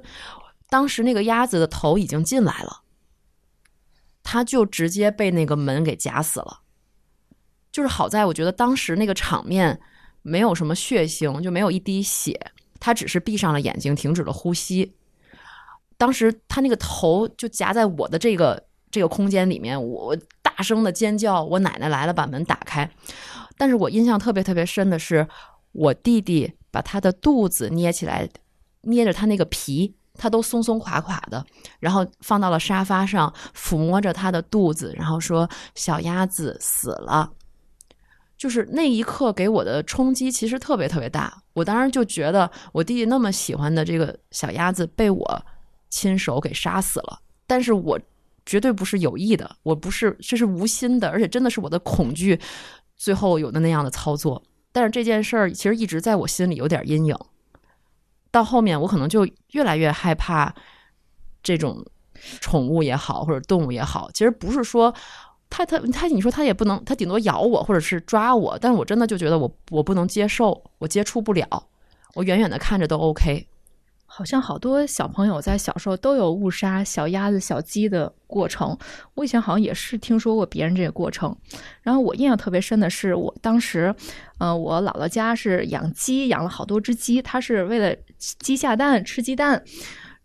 [0.70, 2.82] 当时那个鸭子的头已经进来了，
[4.24, 6.60] 它就直接被那个门给夹死了。
[7.72, 9.80] 就是好在我觉得当时那个场面。
[10.22, 12.38] 没有什么血腥，就没有一滴血，
[12.78, 14.94] 他只是闭上了眼睛，停止了呼吸。
[15.98, 22.90] 当时他那个头就夹在我的这个这个空间里面，我大声的尖叫，我奶奶来了，把门打开。
[23.58, 25.28] 但是我印象特别特别深的是，
[25.72, 28.30] 我弟弟把他的肚子捏起来，
[28.82, 31.46] 捏着他那个皮，他都松松垮垮的，
[31.80, 37.32] 然后放到了沙发上，抚摸着他的肚子，然后说：“小鸭子死了。”
[38.38, 41.44] 就是那一刻给我的冲击其实特别特别大。
[41.52, 45.46] 我当时就觉得我弟弟那么喜欢的这个小鸭子被我
[45.90, 48.00] 亲手给杀死了，但是我
[48.50, 52.40] 绝对不是有意的，我不是这是无心的，而且真的是我的恐惧
[52.98, 54.42] 最后有的那样的操作。
[54.72, 57.16] 但是这件事儿其实一直在我心里有点阴影。
[58.32, 60.52] 到后面我可能就越来越害怕
[61.44, 61.86] 这种
[62.42, 64.92] 宠物也好，或者动物也好，其实不是说。
[65.52, 71.48] 它它它，你说它也不能，它顶多咬我或者是抓我，但是我真的就觉得我我不能接受，我接触不了，
[72.14, 73.48] 我远远的看着都 OK。
[74.20, 78.78] 好像好多小朋友在小时候都有误杀小鸭子、小鸡的过程。
[79.14, 81.34] 我以前好像也是听说过别人这个过程。
[81.82, 83.96] 然后我印象特别深的是，我当时，
[84.38, 89.64] 呃，我姥姥家是养鸡，养了好多只鸡，它是为了鸡下蛋吃鸡蛋。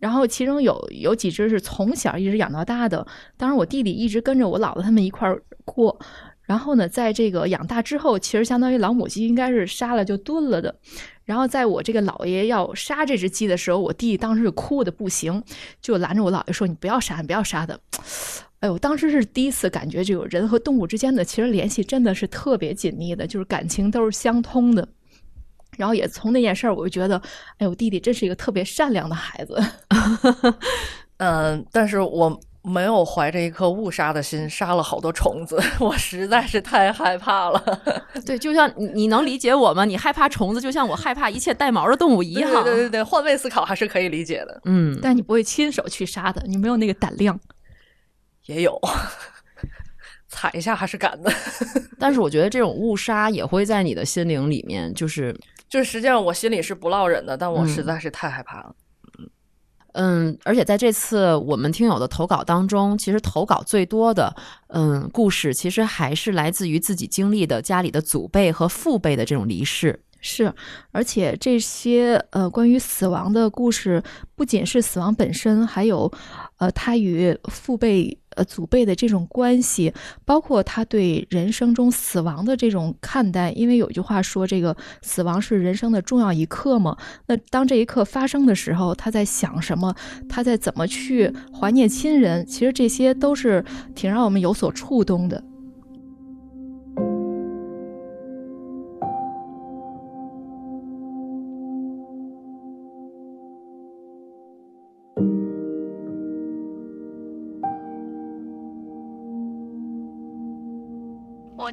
[0.01, 5.97] 然后其中有有几只是从小一直养到大的，当然我弟弟一直跟着我姥姥他们一块儿过。
[6.43, 10.75] 然后呢，在这个养大之后，其实相当于老母鸡应该是杀了就炖了的。
[11.25, 15.43] 然后在我这个姥爷要杀这只鸡的时候，我弟弟当时是哭的不行，
[15.81, 17.79] 就拦着我姥爷说：“你不要杀，你不要杀的。”
[18.61, 24.87] 哎呦，当时是第一次感觉这个人和动物之间的其实联系真的是特别紧密的，就是感情都是相通的。
[25.77, 27.21] 然后也从那件事儿，我就觉得，
[27.59, 29.61] 哎，我弟弟真是一个特别善良的孩子。
[31.19, 37.63] 嗯，但是我没有怀着一颗误杀的心杀了好多虫子， 我实在是太害怕了。
[38.25, 39.85] 对，就像你你能理解我吗？
[39.85, 42.51] 你害怕虫子，就像我害怕一切带毛的动物一样。
[42.65, 44.63] 对对对，换位思考还是可以理解的。
[44.65, 47.39] 嗯，但你不会亲手去杀的，你没有那个胆量。
[48.47, 48.81] 也有。
[50.29, 51.31] 踩一下还是敢的，
[51.97, 55.33] 但是我觉得这种误杀也会在你的心灵里面，就是
[55.69, 58.67] 就是实际上我心里是不落忍的，但我实在是太害怕了。
[58.71, 58.84] 嗯，
[59.95, 64.35] 嗯而且在这次我们听友的投稿当中，其实投稿最多的
[64.69, 70.01] 嗯故事，其实还是来自于自己经历的家里的祖辈和父辈的这种离世。
[70.21, 70.53] 是，
[70.91, 74.03] 而且这些呃关于死亡的故事，
[74.35, 76.11] 不仅是死亡本身，还有
[76.59, 78.19] 呃他与父辈。
[78.37, 79.93] 呃，祖辈的这种关系，
[80.25, 86.97] 包括他对人生中死亡的这种看待，因为有句话说，这个死亡是人生的重要一刻嘛。
[87.27, 89.95] 那当这一刻发生的时候，他在想什么？
[90.29, 92.45] 他在怎么去怀念亲人？
[92.47, 95.43] 其实这些都是挺让我们有所触动的。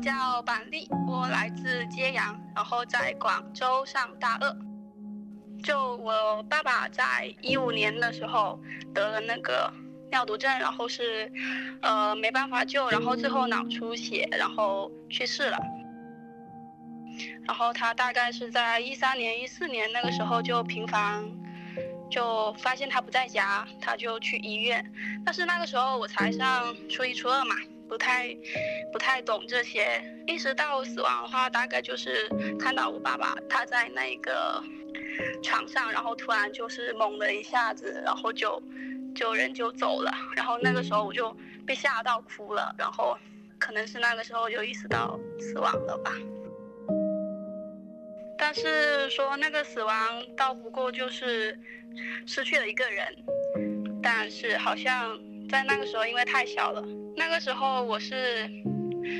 [0.01, 4.57] 叫板栗，我来自揭阳，然后在广州上大二。
[5.63, 8.59] 就我爸爸在一五年的时候
[8.95, 9.71] 得了那个
[10.09, 11.31] 尿毒症，然后是
[11.83, 15.57] 呃没办法救，然后最后脑出血，然后去世了。
[17.45, 21.23] 然后他大概是在一三年、一四年那个时候就频繁
[22.09, 24.91] 就发现他不在家，他就去医院。
[25.23, 27.53] 但是那个时候我才上初一、初二嘛。
[27.91, 28.33] 不太，
[28.89, 30.01] 不太懂这些。
[30.25, 34.63] 意识到死亡的话，大概就是看到我爸爸他在那个
[35.43, 38.63] 床上，然后突然就是猛的一下子，然后就
[39.13, 40.09] 就人就走了。
[40.37, 41.35] 然后那个时候我就
[41.67, 42.73] 被吓到哭了。
[42.77, 43.17] 然后
[43.59, 46.13] 可能是那个时候就意识到死亡了吧。
[48.37, 51.59] 但是说那个死亡倒不过就是
[52.25, 53.13] 失去了一个人，
[54.01, 55.19] 但是好像
[55.51, 56.81] 在那个时候因为太小了。
[57.17, 58.49] 那个时候我是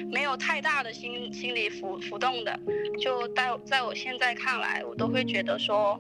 [0.10, 2.58] 没有太大的心心理浮浮动的，
[3.02, 6.00] 就在在我现在看来，我都会觉得说，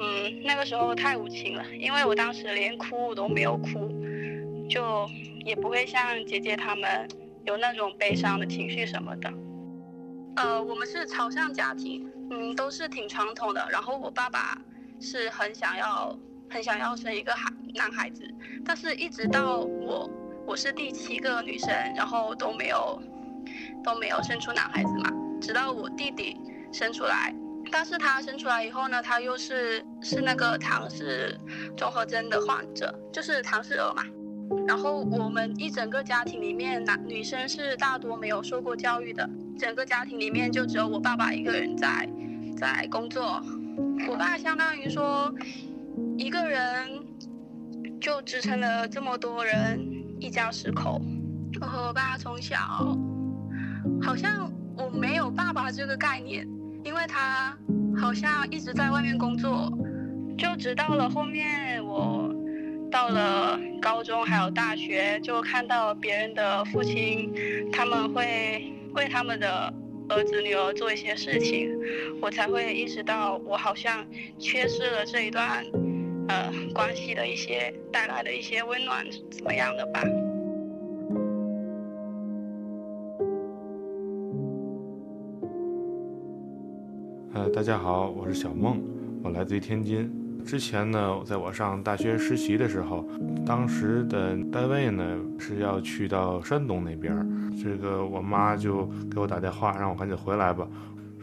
[0.00, 3.88] 嗯，那个时候太无情了，因为我当时连哭我都没有哭，
[4.68, 5.08] 就
[5.44, 7.08] 也不会像姐姐她们
[7.44, 9.32] 有那种悲伤的情绪什么的。
[10.34, 13.64] 呃，我们是朝向家庭，嗯，都是挺传统的。
[13.70, 14.60] 然后我爸爸
[15.00, 16.18] 是很想要
[16.50, 18.22] 很想要生一个孩男孩子，
[18.64, 20.10] 但是一直到我。
[20.48, 22.98] 我是第七个女生，然后都没有
[23.84, 25.10] 都没有生出男孩子嘛，
[25.42, 26.40] 直到我弟弟
[26.72, 27.34] 生出来，
[27.70, 31.38] 但是他生出来以后呢，他又是是那个唐氏
[31.76, 34.02] 综合征的患者，就是唐氏儿嘛。
[34.66, 42.08] 然后我们一整个家庭里面，男女生是大多没有受过教育的，整个家庭里面就只有我爸爸一个人在
[42.56, 43.42] 在工作，
[44.08, 45.30] 我爸相当于说
[46.16, 47.04] 一个人
[48.00, 49.96] 就支撑了这么多人。
[50.20, 51.00] 一家十口，
[51.60, 52.58] 我和我爸从小
[54.02, 56.44] 好像我没有爸爸这个概念，
[56.82, 57.56] 因为他
[57.96, 59.72] 好像一直在外面工作，
[60.36, 62.34] 就直到了后面我
[62.90, 67.32] 到了高中还有大学，就看到别人的父亲，
[67.72, 69.72] 他们会为他们的
[70.08, 71.70] 儿子女儿做一些事情，
[72.20, 74.04] 我才会意识到我好像
[74.36, 75.64] 缺失了这一段
[76.28, 80.02] 呃关系的一些带来的一些温暖怎么样的吧。
[87.32, 88.82] 呃，大家好，我是小梦，
[89.22, 90.10] 我来自于天津。
[90.44, 93.06] 之前呢，在我上大学实习的时候，
[93.46, 97.26] 当时的单位呢是要去到山东那边，
[97.62, 100.66] 这个我妈就给我打电话，让我赶紧回来吧，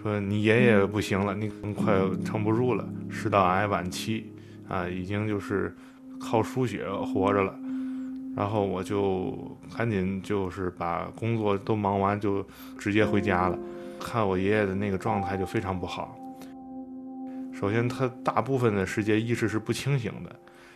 [0.01, 1.93] 说你爷爷不行了，你快
[2.23, 4.31] 撑不住了，食道癌晚期，
[4.67, 5.75] 啊，已经就是
[6.19, 7.53] 靠输血活着了。
[8.35, 12.45] 然后我就赶紧就是把工作都忙完，就
[12.77, 13.57] 直接回家了。
[13.99, 16.17] 看我爷爷的那个状态就非常不好。
[17.53, 20.35] 首先，他大部分的时间意识是不清醒的，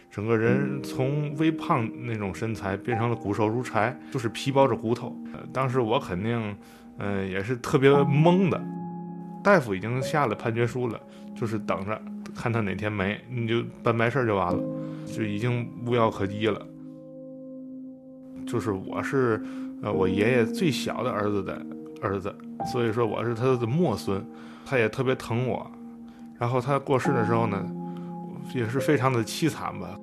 [0.10, 5.14] 整个人从微胖那种身材变成了骨瘦如柴，就是皮包着骨头。
[5.52, 6.56] 当时我肯定，
[6.98, 8.60] 嗯，也是特别懵的。
[9.44, 10.98] 大夫已经下了判决书了，
[11.36, 12.02] 就是等着
[12.36, 14.64] 看他哪天没，你就办白事就完了，
[15.06, 16.66] 就已经无药可医了。
[18.48, 19.42] 就是我是，
[19.82, 21.66] 呃，我爷爷最小的儿子的
[22.02, 22.34] 儿子。
[22.72, 24.26] 所以说我是他的末孙，
[24.66, 25.70] 他也特别疼我。
[26.40, 27.64] 然后他过世的时候呢，
[28.56, 29.98] 也是非常的凄惨吧，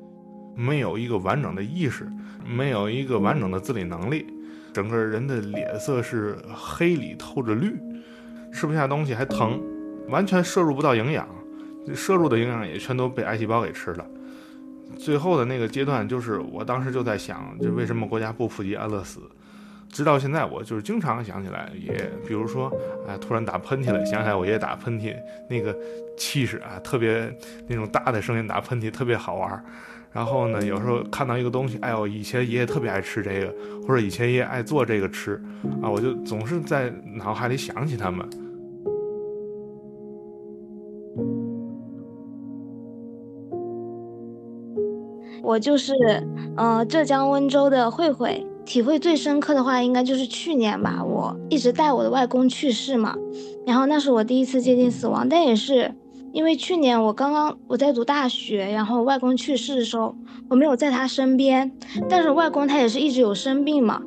[0.54, 2.06] 没有一个完整的意识，
[2.46, 4.26] 没有一个完整的自理能力，
[4.72, 7.74] 整个人的脸色是黑里透着绿，
[8.52, 9.60] 吃不下东西还疼，
[10.08, 11.26] 完全摄入不到营养，
[11.94, 14.04] 摄入的营养也全都被癌细胞给吃了。
[14.96, 19.20] 最后的那个阶段，就是我当时就在想，就为什么国家不普及安乐死？
[19.88, 22.70] 直到现在，我就是经常想起来，也比如说，
[23.08, 25.14] 哎，突然打喷嚏了，想起来我爷爷打喷嚏
[25.48, 25.74] 那个
[26.16, 27.32] 气势啊，特别
[27.66, 29.64] 那种大的声音打喷嚏特别好玩。
[30.12, 33.54] 然后呢，有时候看到一个东西，哎呦，以前爷爷特别爱吃这个，
[33.86, 35.40] 或者以前爷爷爱做这个吃
[35.82, 38.28] 啊，我就总是在脑海里想起他们。
[45.46, 45.94] 我就是，
[46.56, 48.44] 呃，浙江温州的慧慧。
[48.64, 51.04] 体会最深刻的话，应该就是去年吧。
[51.04, 53.14] 我一直带我的外公去世嘛，
[53.64, 55.28] 然后那是我第一次接近死亡。
[55.28, 55.94] 但也是
[56.32, 60.16] 因为去年我刚刚我在读大学，然后外公去世的时候，
[60.48, 61.70] 我没有在他身边。
[62.08, 64.02] 但是外公他也是一直有生病嘛，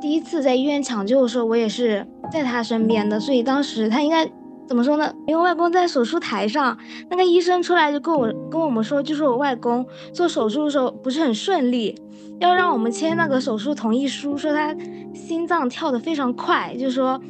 [0.00, 3.20] 第一次在医院抢救的时候，我也是在他身边的。
[3.20, 4.26] 所以当时他应该
[4.70, 5.12] 怎么说呢？
[5.26, 6.78] 因为外公在手术台上，
[7.10, 11.92] 那个医生出来就跟我跟我们说，就是我外公做手术的时候不是很顺利。
[12.38, 14.72] 要让我们签那个手术同意书，说他
[15.12, 17.20] 心脏跳得非常快，就说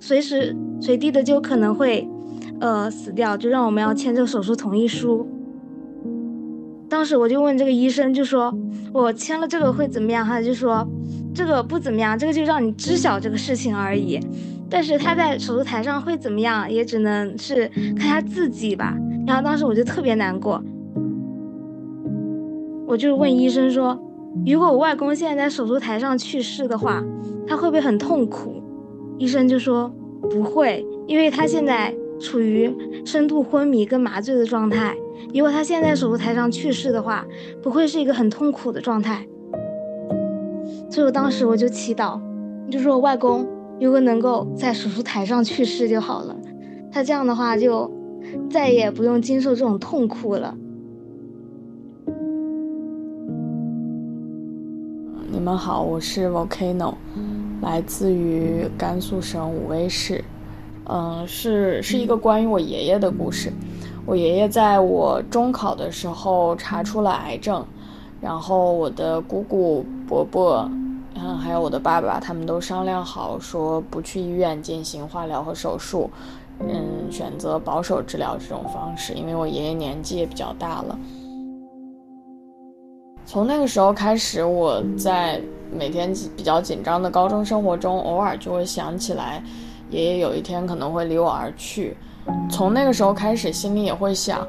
[0.00, 2.08] 随时随地的就可能会
[2.58, 5.28] 呃死掉，就让我们要签这个手术同意书。
[6.88, 8.50] 当时我就问这个医生，就说
[8.94, 10.24] 我签了这个会怎么样？
[10.24, 10.88] 他就说
[11.34, 14.18] 这个不怎么样，这个就让你知晓这个事情而已。
[14.72, 18.96] 但是他在手术台上会怎么样，也只能是看他自己吧。
[19.26, 20.64] 然后当时我就特别难过，
[22.86, 24.02] 我就问医生说。
[24.46, 27.04] 如果我外公现在在手术台上去世的话，
[27.46, 28.62] 他会不会很痛苦？
[29.18, 29.92] 医生就说
[30.22, 34.96] 不会，因为他现在处于深度昏迷跟麻醉的状态。
[35.34, 37.26] 如果他现在手术台上去世的话，
[37.62, 39.26] 不会是一个很痛苦的状态。
[40.88, 42.18] 所以我当时我就祈祷，
[42.70, 43.46] 就说外公
[43.82, 46.36] 如果能够在手术台上去世就好了，
[46.92, 47.90] 他这样的话就
[48.48, 50.54] 再也不用经受这种痛苦了。
[55.32, 56.94] 你们好，我是 Volcano，
[57.60, 60.22] 来自于甘肃省武威市。
[60.84, 63.52] 嗯，是是一个关于我爷爷的故事。
[64.06, 67.66] 我爷爷在我中考的时候查出了癌症，
[68.20, 70.70] 然后我的姑姑、伯伯，
[71.36, 76.10] 还有我的爸爸，他们都商量好说不去医院进行化疗和手术，
[76.60, 80.98] 嗯，选择保守治疗这种方式，因为我爷爷年纪也比较大了。
[83.24, 89.42] 从那个时候开始，我在每天比较紧张的高中生活中，偶尔就会想起来，
[89.90, 91.96] 爷爷有一天可能会离我而去。
[92.50, 94.46] 从那个时候开始，心里也会想，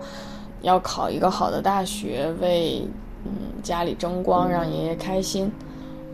[0.61, 2.82] 要考一个好的大学，为
[3.26, 5.51] 嗯家里争光，让爷爷开心。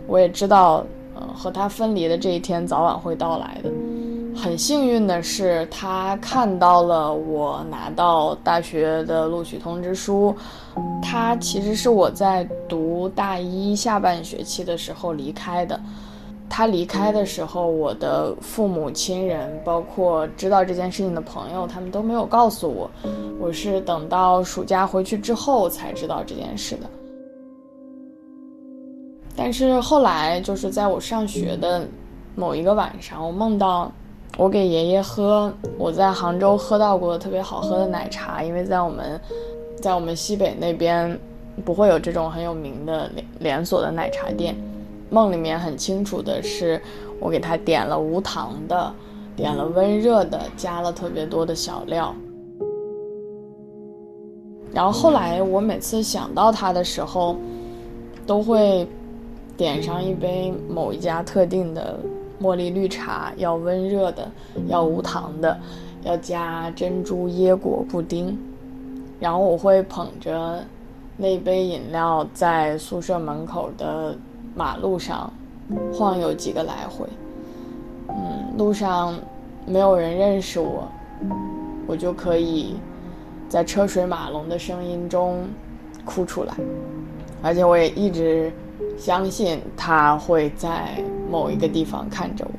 [0.10, 0.84] 我也知道，
[1.16, 3.70] 呃，和他分离的这一天早晚会到来的。
[4.36, 10.36] 很幸运的是，他看到了我拿到大学的录取通知书。
[11.02, 15.80] 他其实是我在读大一下半学期的时候离开的。
[16.50, 22.90] 他离开的时候，我的父母亲人，包括知道这件事情的朋友，他们都没有告诉我。
[23.40, 26.90] 我是等到暑假回去之后才知道这件事的。
[29.42, 31.88] 但是后来，就是在我上学的
[32.36, 33.90] 某一个晚上，我梦到。
[34.38, 39.20] 我给爷爷喝我在杭州喝到过特别好喝的奶茶，因为在我们，
[39.82, 41.18] 在我们西北那边
[41.66, 44.56] 不会有这种很有名的连连锁的奶茶店。
[45.10, 46.82] 梦里面很清楚的是，
[47.20, 48.94] 我给他点了无糖的，
[49.36, 52.14] 点了温热的，加了特别多的小料。
[54.74, 57.36] 然后后来我每次想到他的时候，
[58.26, 58.88] 都会
[59.60, 62.00] 点上一杯某一家特定的。
[62.42, 64.32] 茉莉绿茶要温热的，
[64.70, 65.60] 要无糖的，
[66.04, 68.40] 要加珍珠椰果布丁。
[69.20, 70.64] 然后我会捧着
[71.18, 74.16] 那杯饮料在宿舍门口的
[74.56, 75.30] 马路上
[75.92, 77.06] 晃悠几个来回。
[78.08, 79.14] 嗯，路上
[79.66, 80.88] 没有人认识我，
[81.86, 82.78] 我就可以
[83.50, 85.44] 在车水马龙的声音中
[86.06, 86.54] 哭出来。
[87.44, 88.50] 而且我也一直。
[89.00, 92.52] 相信他会在某一个地方看着我。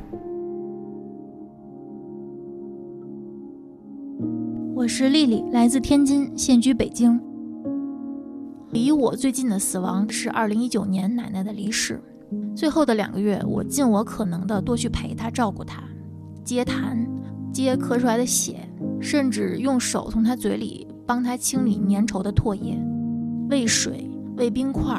[4.74, 7.20] 我是丽丽，来自天津，现居北京。
[8.70, 12.02] 离我最近的死亡是二零一九年奶奶的离世。
[12.56, 15.82] 最后的两个月，我尽我可能的多去陪她，照顾她，
[16.42, 17.06] 接痰，
[17.52, 18.66] 接咳出来的血，
[18.98, 22.80] 甚至用手从她嘴里帮她清理粘稠的唾液，
[23.50, 24.98] 喂水，喂冰块。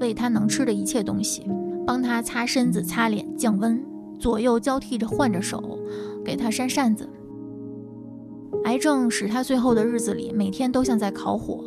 [0.00, 1.46] 喂他能吃的一切东西，
[1.86, 3.84] 帮他擦身子、擦脸、降温，
[4.18, 5.78] 左右交替着换着手，
[6.24, 7.08] 给他扇扇子。
[8.64, 11.64] 癌症使他最后的日子里每天都像在烤火，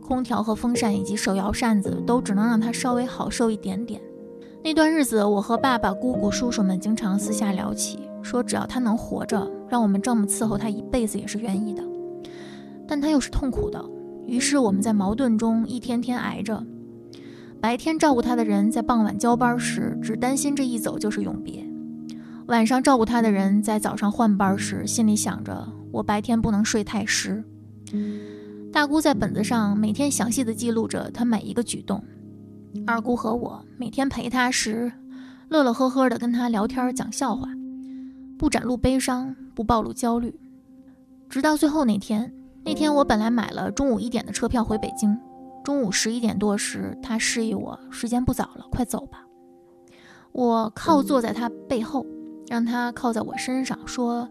[0.00, 4.00] 空调和风扇以及手摇扇子都只能让他稍微好受一点点。
[4.62, 11.82] 那段日子，我和爸爸、姑姑、叔叔们经常私下聊起，说只要他能活着，让我们这么伺候他一辈子也是愿意的。
[12.86, 13.84] 但他又是痛苦的，
[14.26, 16.64] 于是我们在矛盾中一天天挨着。
[17.64, 21.64] 白天照顾他的人在傍晚交班时，只担心这一走就是永别；
[22.48, 27.42] 晚上照顾他的人在早上换班时，心里想着我白天不能睡太实。
[28.70, 32.04] 大姑在本子上每天详细的记录着他每一个举动，
[32.86, 34.92] 二姑和我每天陪他时，
[35.48, 37.48] 乐乐呵呵的跟他聊天讲笑话，
[38.36, 40.38] 不展露悲伤，不暴露焦虑。
[41.30, 42.30] 直到最后那天，
[42.62, 45.18] 那天我本来买了中午一点的车票回北京。
[45.64, 49.24] 中午十一点多时，他示意我时间不早了，快走吧。
[50.30, 52.04] 我靠坐在他背后，
[52.48, 54.28] 让他靠在我身上，说：“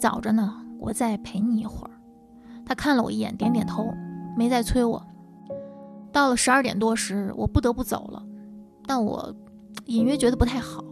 [0.00, 1.90] 早着呢，我再陪你一会儿。”
[2.64, 3.92] 他看了我一眼，点点头，
[4.34, 5.04] 没再催我。
[6.10, 8.24] 到了十二点多时，我不得不走了，
[8.86, 9.34] 但我
[9.84, 10.82] 隐约觉得不太好。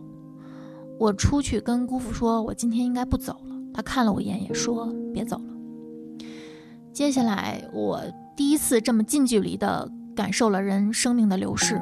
[0.98, 3.56] 我出去跟姑父说，我今天应该不走了。
[3.72, 6.26] 他看了我一眼，也说：“别走了。”
[6.92, 7.98] 接下来我。
[8.40, 9.86] 第一次这么近距离的
[10.16, 11.78] 感受了人生命的流逝，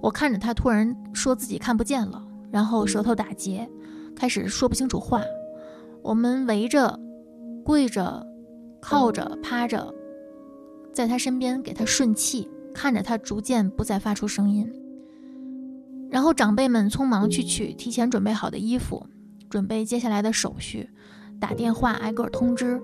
[0.00, 3.68] 我看着他突然说自己看不见了，然后舌头打结，
[4.14, 5.22] 开始说不清楚话。
[6.04, 6.96] 我们围着、
[7.64, 8.24] 跪着、
[8.80, 9.92] 靠着、趴着，
[10.92, 14.72] 在他身边给他顺气，看着他逐渐不再发出声音。
[16.08, 19.04] 然后长辈们匆忙去取提前准备好的衣服，
[19.50, 20.88] 准备接下来的手续，
[21.40, 22.80] 打电话挨个通知。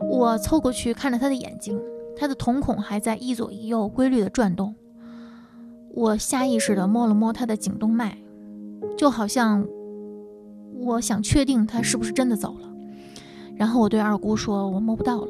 [0.00, 1.80] 我凑过去看着他的眼睛，
[2.16, 4.74] 他的瞳孔还在一左一右规律的转动。
[5.94, 8.18] 我下意识地摸了摸他的颈动脉，
[8.96, 9.66] 就好像
[10.80, 12.68] 我想确定他是不是真的走了。
[13.56, 15.28] 然后我对二姑说：“我摸不到了。”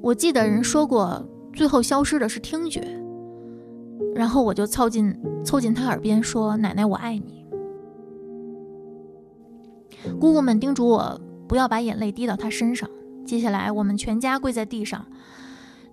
[0.00, 2.80] 我记得人说过，最后消失的是听觉。
[4.14, 7.44] 然后我就凑近凑近他耳边说：“奶奶，我爱你。”
[10.18, 12.88] 姑姑们叮嘱我不要把眼泪滴到他身上。
[13.24, 15.06] 接下来，我们全家跪在地上，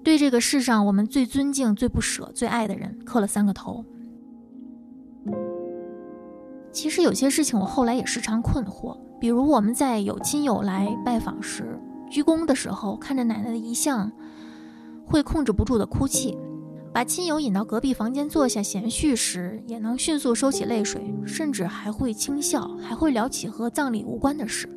[0.04, 3.86] 对这个世上我们最尊敬、最不舍、最爱的人磕了三个头。
[6.72, 11.78] 其实有些事情我后来也时常困惑，比如我们在有亲友来拜访时，
[12.10, 14.12] 鞠躬的时候，看着奶奶的遗像，
[15.06, 16.38] 会控制不住的哭泣；
[16.93, 24.68] 把亲友引到隔壁房间坐下闲叙时，也能迅速收起泪水，甚至还会轻笑，还会聊起和葬礼无关的事。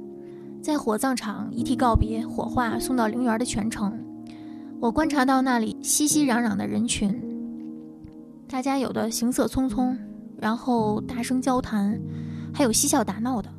[0.64, 3.92] 在火葬场，遗体告别、火化送到陵园的全程，
[4.80, 7.22] 我观察到那里熙熙攘攘的人群，
[8.48, 9.94] 大家有的行色匆匆，
[10.38, 12.00] 然后大声交谈，
[12.54, 13.50] 还有嬉笑打闹的，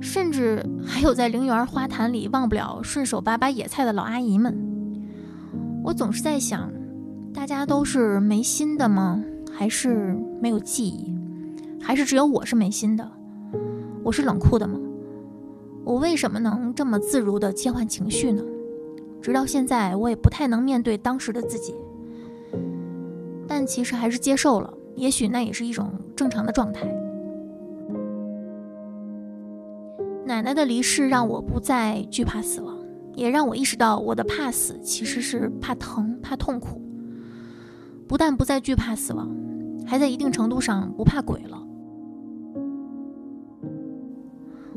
[0.00, 4.58] 甚至还有在陵园花坛里忘不了顺手拔拔野菜的老阿姨们。
[5.84, 6.68] 我总是在想，
[7.32, 9.22] 大家都是没心的吗？
[9.56, 11.16] 还是没有记忆？
[11.80, 13.08] 还是只有我是没心的？
[14.02, 14.80] 我是冷酷的吗？
[15.88, 18.42] 我为什么能这么自如的切换情绪呢？
[19.22, 21.74] 直到现在我也不太能面对当时的自己
[23.46, 26.86] 但其实还是接受了也许那也是一种正常的状态。
[30.26, 32.76] 奶奶的离世让我不再惧怕死亡
[33.14, 36.82] 也让我意识到我的怕死其实是怕疼怕痛苦。
[38.06, 39.34] 不但不再惧怕死亡
[39.86, 41.58] 还在一定程度上不怕鬼了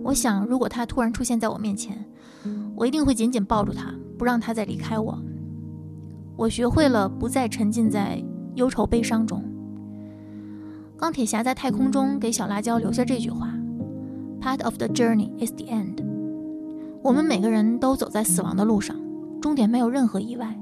[0.04, 2.06] 我想，如果他突然出现在我面前，
[2.76, 5.18] 我一定会紧紧抱住他，不让他再离开我。
[6.36, 8.24] 我学会了不再沉浸在
[8.56, 9.44] 忧愁悲伤中。
[10.98, 13.54] 钢铁侠在太空中给小辣椒留下这句话
[14.42, 16.04] ：“Part of the journey is the end。”
[17.04, 18.96] 我们每个人都走在死亡的路上，
[19.42, 20.56] 终点没有任何意外。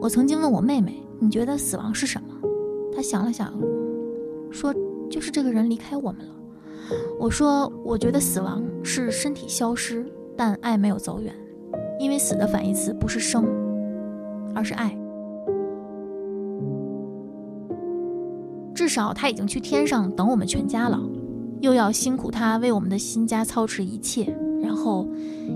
[0.00, 2.28] 我曾经问我妹妹：“你觉得死亡是什么？”
[2.94, 3.52] 她想了想，
[4.50, 4.74] 说
[5.10, 6.34] ：“就是这个人离开我们了。”
[7.18, 11.34] 我说：“我觉得死亡是身体消失，但爱没有走远，
[11.98, 13.44] 因为死的反义词不是生。”
[14.54, 14.96] 而是爱。
[18.74, 20.98] 至少他已经去天上等我们全家了，
[21.60, 25.06] 又要辛苦他为我们的新家操持一切，然后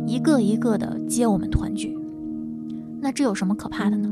[0.06, 1.98] 一个一个的接我们团聚。
[3.00, 4.08] 那这有什么可怕的呢？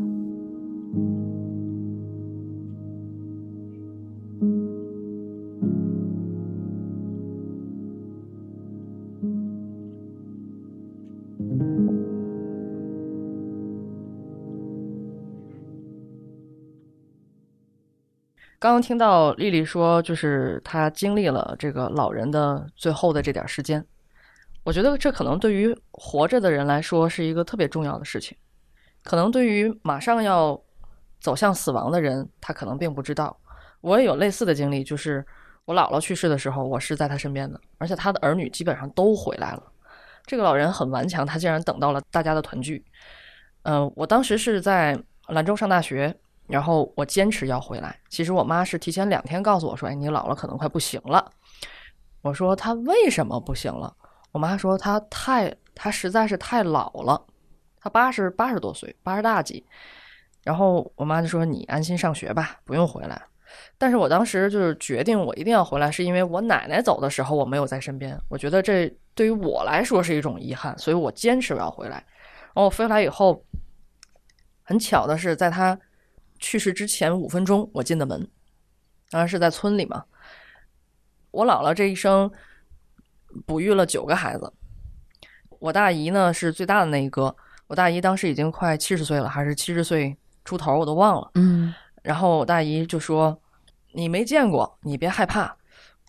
[18.60, 23.82] 刚刚听到丽丽说，就是她经历了这个老人的最后的这点时间，
[24.62, 28.36] 我觉得这可能对于活着的人来说是一个特别重要的事情，
[29.02, 30.62] 可能对于马上要
[31.20, 33.34] 走向死亡的人，他可能并不知道。
[33.80, 35.24] 我也有类似的经历，就是
[35.64, 39.62] 我姥姥去世的时候，我是在她身边的，而且她的儿女基本上都回来了。
[40.26, 42.84] 这个老人很顽强，他竟然等到了大家的团聚。
[43.62, 46.14] 嗯，我当时是在兰州上大学。
[46.50, 47.96] 然后我坚持要回来。
[48.08, 51.30] 其实我妈是提前两天告诉我说：“哎，你老了可能快不行了。”
[52.22, 53.94] 我说：“她为什么不行了？”
[54.32, 57.24] 我妈说：“她太，她实在是太老了，
[57.80, 59.64] 她八十八十多岁，八十大几。”
[60.44, 63.22] 然后我妈就说：“你安心上学吧，不用回来。”
[63.78, 71.96] 但是我当时就是决定我一定要回来，是因为我奶奶走的时候我没有在身边，我觉得这对于我来说是一种遗憾，所以我坚持要回来。
[71.96, 73.44] 然后我飞来以后，
[74.62, 75.78] 很巧的是，在她。
[76.40, 78.28] 去世之前五分钟，我进的门，
[79.10, 80.04] 当然是在村里嘛。
[81.30, 82.28] 我姥姥这一生
[83.46, 84.52] 哺育了九个孩子，
[85.60, 87.36] 我大姨呢是最大的那一个。
[87.68, 91.30] 我大姨当时已经快七十岁了，还是七十岁出头，我都忘了。
[91.34, 91.72] 嗯。
[92.02, 93.38] 然后我大姨就说
[93.94, 95.54] ：“你没见过，你别害怕。”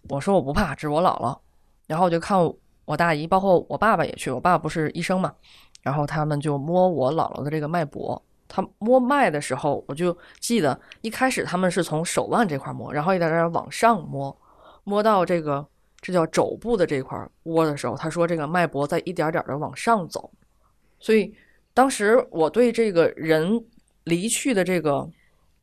[0.10, 1.38] 我说：“我不怕，这是我姥姥。”
[1.86, 2.40] 然后我就看
[2.86, 5.32] 我大姨，包括我爸爸也去，我爸爸不是医生嘛，
[5.84, 8.20] 然后他们就摸我姥姥的这个脉搏。
[8.54, 14.38] 他摸脉的时候，我就记得一开始他们是从手腕这块摸，然后一点点往上摸，
[14.84, 15.66] 摸到这个
[16.02, 20.30] 这叫肘部的这块窝的时候，他说这个脉搏在一点点的往上走。
[21.00, 21.34] 所以
[21.74, 23.64] 当时我对这个人
[24.04, 25.10] 离去的这个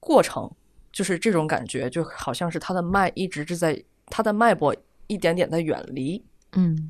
[0.00, 0.50] 过程，
[0.90, 4.74] 就是这种感觉，就好像是他的脉一直是在他的脉搏
[5.08, 6.88] 一点点在远离，嗯，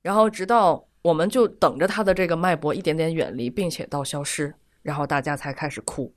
[0.00, 4.54] 然后直到我们就等着他的这个脉搏一点点远离，并且到消失。
[4.86, 6.14] 然后大家才开始哭。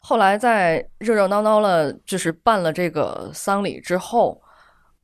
[0.00, 4.42] 后来在热热闹闹了，就是办了这个丧礼之后，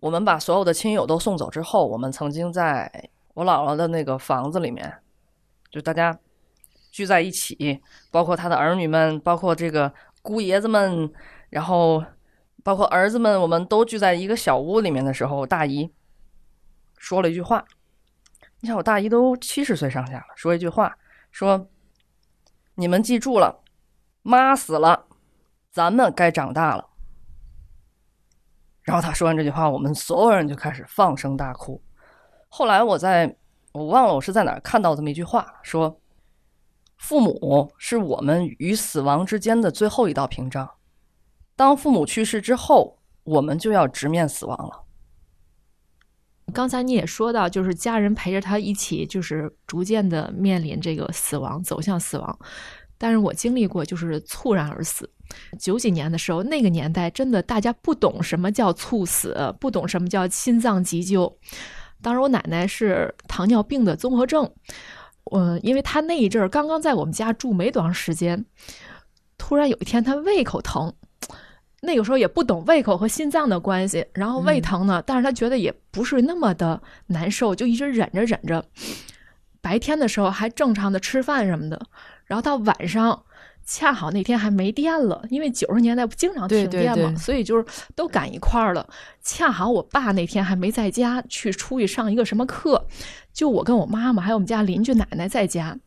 [0.00, 4.92] 我们把所有的亲友都送走之后，我们曾经在我姥姥的那个房子里面，
[5.70, 6.18] 就大家
[6.90, 7.80] 聚在一起，
[8.10, 11.12] 包括他的儿女们，包括这个姑爷子们，
[11.48, 12.04] 然后
[12.64, 15.88] 包括儿子们，我们都聚在一个小屋里面的时候，大姨
[16.98, 17.64] 说了一句话。
[18.58, 20.98] 你想，我大姨都七十岁上下了，说一句话，
[21.30, 21.68] 说。
[22.82, 23.62] 你们记住了，
[24.22, 25.06] 妈死了，
[25.70, 26.88] 咱们该长大了。
[28.82, 31.80] 然后他说完这句话，我们所有人就开始放声大哭。
[32.48, 33.36] 后来我在
[33.70, 36.00] 我忘了我是在哪看到这么一句话，说
[36.98, 40.68] ：“父母是我们与死亡之间的最后一道屏障，
[41.54, 44.82] 当父母去世之后，我们就要直面死亡了。”
[46.52, 52.38] 刚才你也说到，就是家人陪着他一起，就是逐渐的面临这个死亡，走向死亡。
[52.98, 55.10] 但是我经历过，就是猝然而死。
[55.58, 61.38] 九几年的时候，那个年代真的大家不懂什么叫猝死，不懂什么叫心脏急救。
[62.00, 64.48] 当时我奶奶是糖尿病的综合症，
[65.32, 68.44] 嗯，因为她那一阵儿刚刚在我们家住没多长时间，
[69.38, 70.94] 突然有一天她胃口疼。
[71.84, 78.64] 那个时候也不懂胃口和心脏的关系，然后胃疼呢，但是他觉得也不是那么的难受，就一直忍着忍着。
[79.60, 81.80] 白天的时候还正常的吃饭什么的，
[82.24, 83.24] 然后到晚上
[83.64, 88.86] 恰好那天还没电了，因为九十年代不经常停电嘛，对对对所以就是都赶一块儿了。
[89.22, 92.86] 恰好我爸那天还没在家，去出去上一个什么课，
[93.32, 95.78] 就我跟我妈妈还有我们家邻居奶奶在家。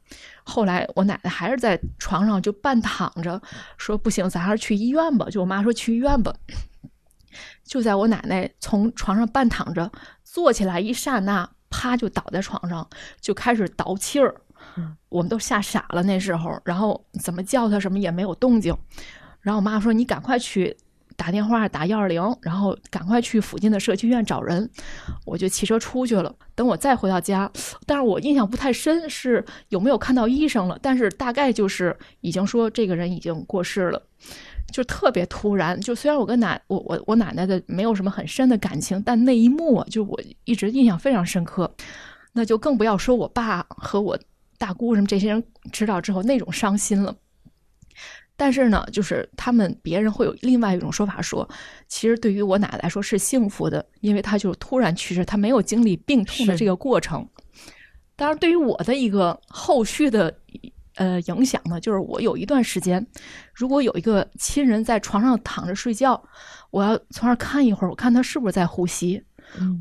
[0.43, 3.41] 后来我奶奶还是在床上就半躺着，
[3.77, 5.27] 说不行，咱还是去医院吧。
[5.29, 6.33] 就我妈说去医院吧。
[7.63, 9.91] 就在我奶奶从床上半躺着
[10.23, 12.87] 坐起来一刹那，啪就倒在床上，
[13.19, 14.35] 就开始倒气儿。
[15.09, 18.75] 我们都吓傻了那时候，然后怎么叫她什么也没有动静。
[19.41, 20.75] 然后我妈说：“你赶快去
[21.15, 24.69] 打电话打幺二零，然后赶快去附近的社区医院找人。”
[25.23, 26.35] 我就骑车出去了。
[26.55, 27.49] 等我再回到家，
[27.85, 34.01] 但是我印象不太深是有没有看到医生了，但是大概就是已经说这个人已经过世了。
[34.71, 41.71] 就特别突然，就虽然我跟奶我我我奶奶的没有什么很深的感情，但那一幕啊，就我一直印象非常深刻。
[42.33, 44.19] 那就更不要说我爸和我
[44.65, 47.15] 大姑什么这些人知道之后那种伤心了。
[48.35, 51.47] 但是呢，就是他们别人会有另外一种说法说，
[51.87, 57.27] 其实对于我奶奶来说是幸福的，因为她就突然去世，她没有经历病痛的这个过程。
[58.15, 60.35] 当然，对于我的一个后续的。
[60.97, 63.05] 呃，影响呢，就是我有一段时间，
[63.53, 66.23] 如果有一个亲人在床上躺着睡觉，
[66.71, 69.21] 我要从那儿看一会儿，我看他是不是在呼吸，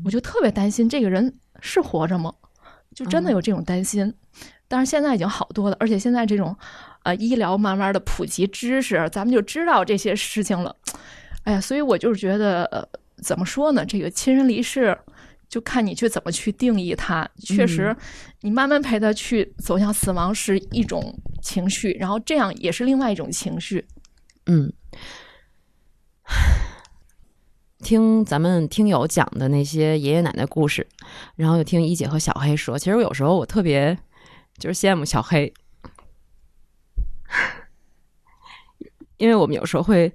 [0.03, 2.33] 我就特别担心这个人是活着吗？
[2.93, 4.13] 就真的有这种担心。
[4.67, 6.55] 但是现在已经好多了，而且现在这种
[7.03, 10.75] 呃医疗慢慢的普及知识，咱们就知道这些事情了。
[11.43, 12.83] 哎呀，所以我就是觉得，呃，
[13.23, 13.85] 怎么说呢？
[13.85, 14.97] 这个亲人离世。
[15.47, 17.25] 就看你去怎么去定义它。
[17.37, 17.95] 确实，
[18.41, 23.85] 你慢慢陪他去走向死亡是一种情绪，然后这样也是另外一种情绪。
[24.47, 24.73] 嗯，
[27.79, 30.85] 听咱们听友讲的那些爷爷奶奶故事，
[31.35, 33.97] 然后又听一姐和小黑说，其实有时候我特别
[34.57, 35.53] 就是羡慕小黑，
[39.17, 40.13] 因为我们有时候会。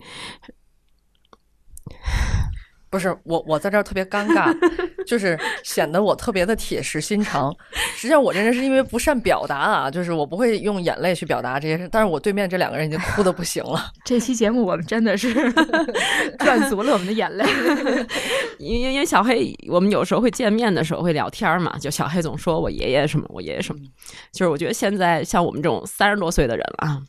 [2.88, 4.52] 不是我，我在这儿特别尴尬，
[5.10, 7.52] 就是显得我特别的铁石心肠。
[7.96, 11.88] 实际上，我这人是因为不善表达啊，就是我不会用眼泪去表达这些事。
[11.90, 13.90] 但是我对面这两个人已经哭的不行了。
[14.04, 15.52] 这期节目我们真的是
[16.38, 17.44] 赚足了我们的眼泪。
[18.58, 23.80] 因为因为小黑，我们有时候会见面的时候会聊天嘛，就小黑总说我爷爷什么，我爷爷什么。
[24.30, 27.02] 就是我觉得现在像我们这种三十多岁的人了啊。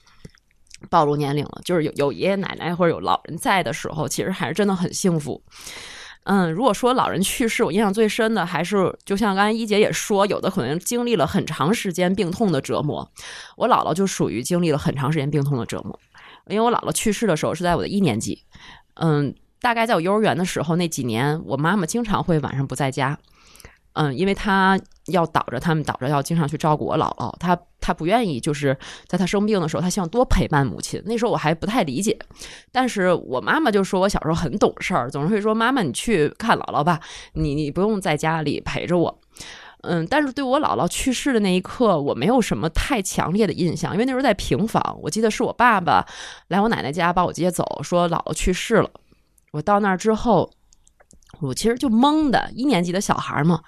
[0.89, 5.39] 暴露年龄了，就是有有爷爷奶奶或者有老人在的时候，其实还是真的很幸福。
[6.23, 13.11] 嗯，如果说老人去世，我印象最深的还是，就像刚才一姐也说，有的可能经历了很长时间病痛的折磨。
[13.57, 15.99] 我姥姥就属于经历了很长时间病痛的折磨，
[16.47, 18.43] 因为我姥姥去世的时候是在我的一年级。
[18.95, 23.17] 嗯，大概在我幼儿园的时候那几年，我妈妈经常会晚上不在家。
[23.93, 31.01] 嗯，因为他要倒着，他们倒着要经常去照顾我姥姥，他他不愿意，就是在他生病的时候，他希望多陪伴母亲。
[31.05, 32.17] 那时候我还不太理解，
[32.71, 37.01] 但是我妈妈就说我小时候很懂事儿，总是会说妈妈你去看姥姥吧，
[37.33, 39.19] 你你不用在家里陪着我。
[39.81, 46.05] 嗯，但是对我姥姥去世的那一刻，我没有什么太强烈的印象，因为那时候在平房，我记得是我爸爸
[46.47, 48.89] 来我奶奶家把我接走，说姥姥去世了。
[49.51, 50.49] 我到那儿之后。
[51.41, 53.61] 我其实就懵的，一年级的小孩嘛。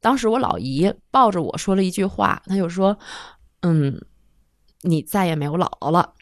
[0.00, 2.98] 当时我老姨抱着我说了一句话，她就说
[3.62, 4.00] ：“嗯，
[4.82, 6.14] 你再也没有姥姥了。”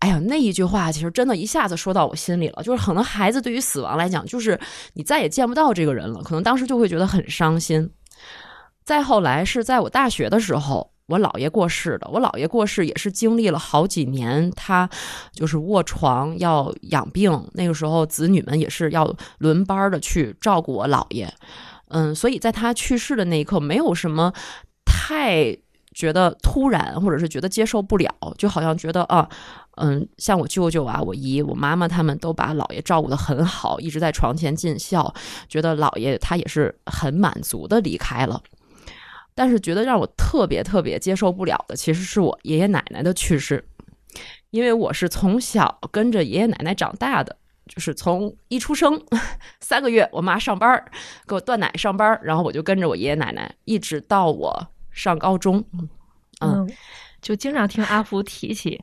[0.00, 2.62] 哎呀，那一句话其实真的一下子说到我心里了。
[2.62, 4.58] 就是可能孩子对于死亡来讲，就是
[4.94, 7.90] 你再也见不到这个人了，可能当时就会觉得很伤心。
[8.84, 10.92] 再后来是在我大学的时候。
[11.08, 14.90] 我姥爷过世的，我姥爷过世也是经历了好几年，他
[15.32, 21.32] 就是卧床要养病，那个时候子女们也是要轮班的去照顾我姥爷，
[21.90, 24.32] 嗯，所以在他去世的那一刻，没有什么
[24.84, 25.56] 太
[25.94, 29.28] 觉得突然，或者是觉得接受不了，就好像觉得啊，
[29.76, 35.14] 嗯，像我舅舅啊、我姨、我妈妈他们都把姥爷照顾的很好，一直在床前尽孝，
[35.48, 38.42] 觉得姥爷他也是很满足的离开了。
[39.36, 43.62] 但是觉得让我特别特别接受不了的，其实是我爷爷奶奶的去世，
[44.48, 47.36] 因为我是从小跟着爷爷奶奶长大的，
[47.68, 48.98] 就是从一出生
[49.60, 50.82] 三个月，我妈上班
[51.28, 55.62] 给我断奶上班，然后我就跟着我爷爷奶奶一直到我上高中。
[56.40, 56.66] 嗯，
[57.20, 58.82] 就经常听阿福提起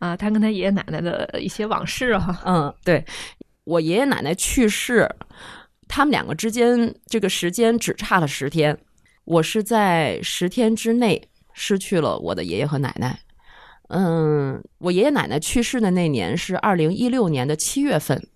[0.00, 2.42] 啊，他跟他爷爷奶奶的一些往事哈。
[2.44, 3.04] 嗯，对
[3.62, 5.08] 我爷爷奶奶去世，
[5.86, 8.76] 他们两个之间这个时间只差了十天。
[9.24, 13.18] 我是在十天之内失去了我的爷爷和奶奶。
[13.88, 18.26] 嗯，我爷爷奶奶去世的那年是二零一六年的七月份，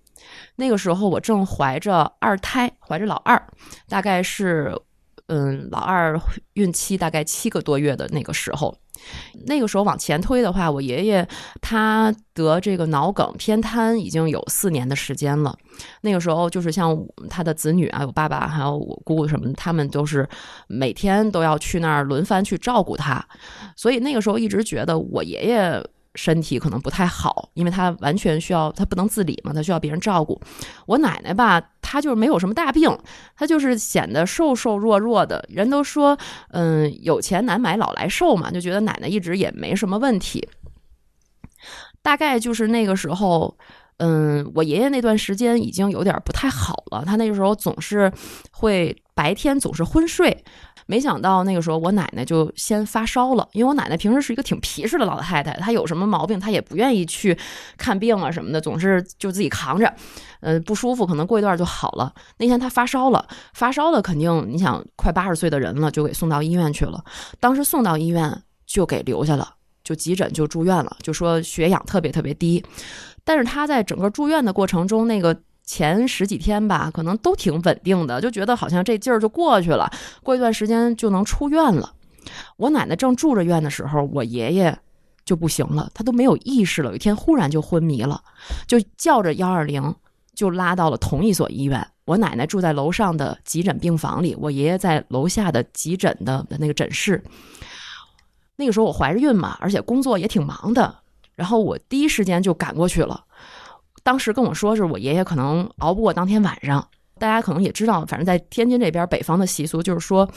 [0.57, 3.43] 那个时候我正怀着二胎，怀着老二，
[3.89, 4.75] 大概是
[5.27, 6.21] 嗯老二
[6.53, 8.77] 孕期大概七个多月的那个时候。
[9.47, 11.27] 那个时候往前推的话，我爷爷
[11.61, 15.57] 他得这个脑梗偏瘫已经有四年的时间了。
[16.01, 16.99] 那个时候就是像
[17.31, 20.29] 他的子女啊，有爸爸还有我姑姑什么，他们都是
[20.67, 23.25] 每天都要去那儿轮番去照顾他。
[23.77, 25.83] 所以那个时候一直觉得我爷爷
[26.15, 30.41] 身体可能不太好，因为他完全需要他不能自理嘛，他需要别人照顾。
[30.87, 32.91] 我奶奶吧，她就是没有什么大病，
[33.37, 35.45] 她就是显得瘦瘦弱弱的。
[35.49, 36.19] 人都说，
[36.51, 40.49] 嗯，有钱难买老来瘦嘛，就觉得奶奶一直也没什么问题。
[42.03, 43.57] 大概就是那个时候，
[43.99, 48.11] 嗯，我爷爷那段时间已经有点不太好了，他那个时候总是
[48.51, 50.45] 会白天总是昏睡。
[50.91, 57.39] 没想到那个时候我奶奶就先发烧了，因为我奶奶平时是一个挺皮实的老太太，她有什么毛病她也不愿意去
[57.77, 59.93] 看病啊什么的，总是就自己扛着，
[60.41, 62.11] 呃不舒服可能过一段就好了。
[62.39, 67.05] 那天她发烧了，发烧了肯定你想快八十岁的人了，就给送到医院去了。
[67.39, 69.47] 当时送到医院就给留下了，
[69.85, 72.65] 就急诊就住院了，就说血氧特别特别低。
[73.25, 75.39] 但是她在整个住院的过程中，那个。
[75.69, 79.93] 前十几天吧，可能都挺稳定的，就觉得好像这劲儿就过去了，
[80.23, 81.93] 过一段时间就能出院了。
[82.57, 84.79] 我奶奶正住着院的时候，我爷爷
[85.27, 86.89] 就不行了，他都没有意识了。
[86.89, 88.23] 有一天忽然就昏迷了，
[88.67, 89.95] 就叫着幺二零，
[90.35, 91.87] 就拉到了同一所医院。
[92.07, 97.23] 我奶奶住在楼上的急诊病房里，我爷爷在楼下的急诊的那个诊室。
[98.57, 100.97] 那个时候我怀着孕嘛，而且工作也挺忙的，
[101.35, 103.27] 然后我第一时间就赶过去了。
[104.03, 106.89] 当时跟我说是我爷爷可能熬不过当天晚上，
[107.19, 110.31] 大家可能也知道，反正在天津这边北方的习俗就是说，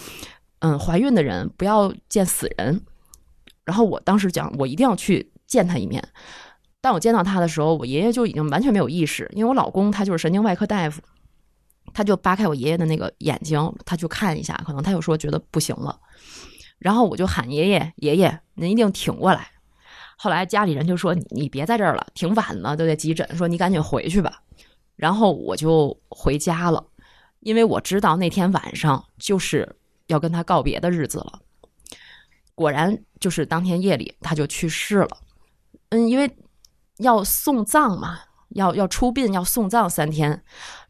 [0.60, 2.82] 嗯，怀孕的人不要见死人。
[3.64, 6.04] 然后我当时讲，我一定要去见他一面。
[6.82, 11.00] 当我见到他的时候，我爷爷就已经完全没有意识，因为我老公他就是神经外科大夫，
[11.94, 16.00] 他就扒开我爷爷的那个眼睛，他就看一下，可能他就说觉得不行了。
[16.80, 19.48] 然后我就喊爷爷，爷爷，您一定挺过来。
[20.24, 23.28] 后来家里人就说：“你你别在这儿了，挺晚了，都在急诊。
[23.36, 24.40] 说你赶紧回去吧。”
[24.96, 26.86] 然后我就回家了，
[27.40, 31.40] 因为我知道那天晚上就是要跟他告别的日子了。
[32.54, 35.18] 果然，就是当天夜里他就去世了。
[35.90, 36.32] 嗯，因为
[36.98, 38.20] 要送葬嘛，
[38.50, 40.44] 要要出殡，要送葬三天，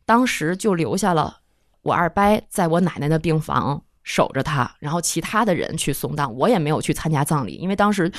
[0.06, 1.38] 当时就留下了
[1.84, 3.82] 我二伯在我奶奶的病房。
[4.04, 8.12] 守着他，然后其他的人去送葬，我也没有去参加葬礼，因为当时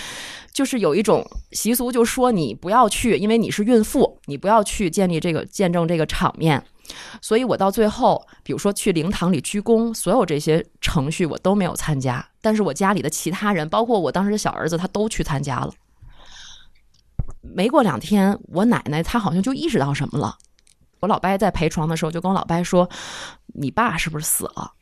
[0.52, 6.64] 就是有一种习俗，就说你不要去，因为你是孕妇，你不要去建立这个见证这个场面。
[7.20, 12.24] 所以我到最后，比如说去灵堂里鞠躬，所有这些程序我都没有参加。
[12.40, 15.72] 但是我家里的其他人，包括我当时的小儿子，他都去参加了。
[17.40, 20.36] 没过两天，我奶奶她好像就意识到什么了。
[21.00, 22.88] 我老伯在陪床的时候，就跟我老伯说
[23.54, 24.72] ：“你爸是不是死了？”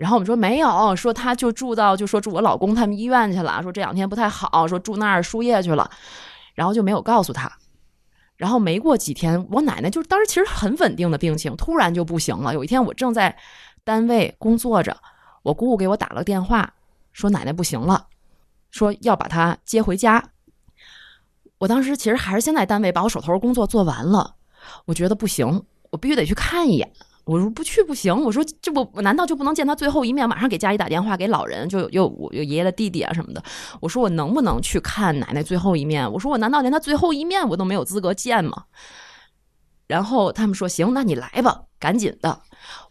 [0.00, 5.90] 然后我们说没有，说他就住到就说住我老公他们医院去了，说这两天不太好，说住那儿输液去了，
[6.54, 7.52] 然后就没有告诉他。
[8.38, 12.54] 然后没过几天，我奶奶就当时其实很稳定的病情，突然就不行了。
[12.54, 13.36] 有一天我正在
[13.84, 14.96] 单位工作着，
[15.42, 16.72] 我姑姑给我打了电话，
[17.12, 18.06] 说奶奶不行了，
[18.70, 20.30] 说要把她接回家。
[21.58, 24.36] 我当时其实还是先在单位把我手头工作做完了，
[24.86, 26.90] 我觉得不行，我必须得去看一眼。
[27.24, 30.28] 我说不去不行，我说这不难道就不能见他最后一面？
[30.28, 33.42] 马上给家里打电话，给老人，就又有爷爷的弟弟啊什么的。
[33.80, 36.10] 我说我能不能去看奶奶最后一面？
[36.10, 38.64] 我说我难道连他最后一面我都没有资格见吗？
[39.86, 42.42] 然后他们说行，那你来吧，赶紧的。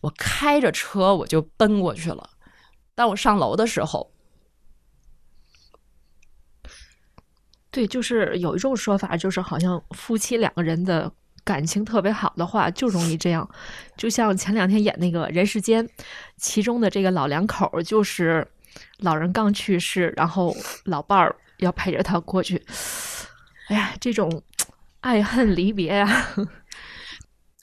[0.02, 2.30] 我开着车我就奔过去了。
[2.96, 4.12] 当我上楼的时候，
[7.72, 11.12] 对，就是有一种说法，就是好像夫妻两个人的。
[11.44, 13.50] 感情特别好的话，就容易这样。
[13.98, 15.88] 就像前两天演那个人世间，
[16.38, 18.48] 其中的这个老两口，就是
[19.00, 22.64] 老人刚去世，然后老伴儿要陪着他过去。
[23.68, 24.42] 哎呀，这种
[25.02, 26.28] 爱恨离别呀！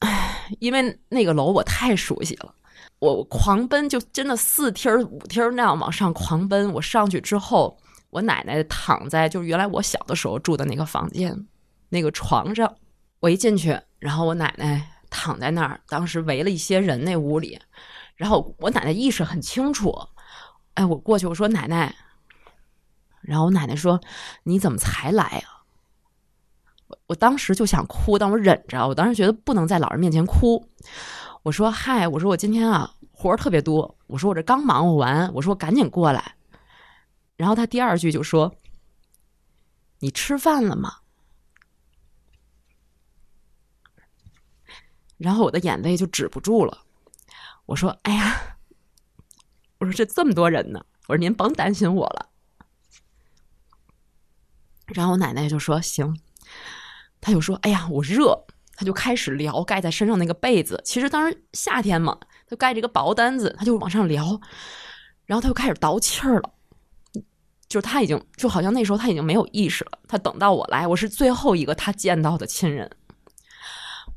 [0.00, 2.54] 哎，因为那个楼我太熟悉了，
[2.98, 6.72] 我狂奔，就真的四梯儿五梯儿那样往上狂奔。
[6.72, 7.78] 我上去之后，
[8.10, 11.46] 我奶奶躺在就是原来我小的时候住的那个房间
[11.88, 12.76] 那个床上。
[13.26, 17.60] 我一进去，然后我奶奶躺在那儿，当时围了一些人那屋里，
[18.14, 19.92] 然后我奶奶意识很清楚，
[20.74, 21.92] 哎，我过去我说奶奶，
[23.22, 24.00] 然后我奶奶说
[24.44, 25.66] 你怎么才来啊？
[26.86, 30.64] 我我当时就想哭，但我忍着，我当时觉得不能在老人面前哭。
[31.42, 36.36] 我说嗨，我说我今天啊活儿特别多，我说我这刚忙活完，我说赶紧过来。
[37.36, 38.54] 然后他第二句就说
[39.98, 40.98] 你吃饭了吗？
[45.18, 46.78] 然后我的眼泪就止不住了，
[47.64, 48.58] 我说：“哎呀，
[49.78, 52.28] 我说这这么多人呢，我说您甭担心我了。”
[54.94, 56.20] 然后我奶奶就说行，
[57.20, 58.46] 她就说哎呀我热，
[58.76, 60.80] 她就开始聊盖在身上那个被子。
[60.84, 64.40] 其实当时夏天嘛，她盖着一个薄单子，她就往上聊，
[65.24, 66.52] 然后她就开始倒气儿了。
[67.68, 69.98] 就是她已经就好像那时候她已经没有意识了。
[70.06, 72.88] 她等到我来，我是最后一个她见到的亲人。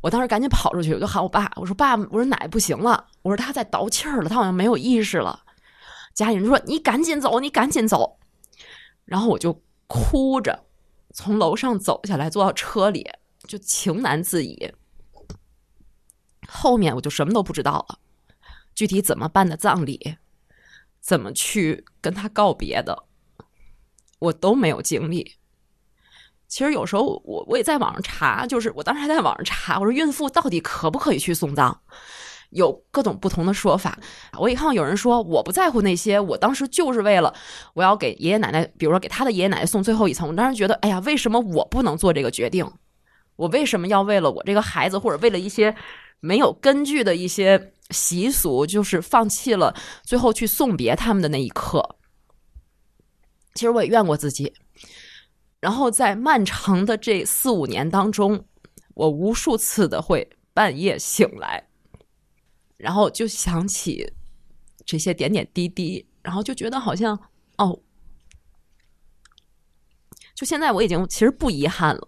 [0.02, 5.44] 我当时赶紧跑出去，我就喊我爸，我说爸，我说奶不行了，我说他在倒气儿了，他好像没有意识了。
[6.14, 8.18] 家里人就说你赶紧走，你赶紧走。
[9.06, 10.66] 然后我就哭着
[11.14, 13.10] 从楼上走下来，坐到车里，
[13.48, 14.72] 就情难自已。
[16.48, 18.00] 后面我就什么都不知道了，
[18.74, 20.18] 具体怎么办的葬礼，
[21.02, 23.04] 怎么去跟他告别的，
[24.20, 25.36] 我都没有经历。
[26.50, 31.78] 其实有时候我我也在网上查，就是我当时还在网上查，我说孕妇到底可不可以去送葬？
[32.50, 33.98] 有各种不同的说法。
[34.40, 37.32] 我一看到有人说我不在乎那些，我当时就是为了
[37.76, 40.28] 我要给爷爷奶奶，比如说给他的爷爷奶奶送最后一层。
[40.28, 42.70] 我当时觉得，哎呀，为什么我不能做这个决定？
[43.36, 45.76] 我为什么要为了我这个孩子，或者为了一些
[46.20, 51.98] 没有根据的一些习俗，就是放弃了最后去送别他们的那一刻？
[53.54, 54.52] 其实我也怨过自己。
[55.60, 58.46] 然后在漫长的这四五年当中，
[58.94, 61.68] 我无数次的会半夜醒来，
[62.78, 64.14] 然后就想起
[64.86, 67.20] 这些点点滴滴，然后就觉得好像
[67.58, 67.80] 哦，
[70.34, 72.08] 就现在我已经其实不遗憾了，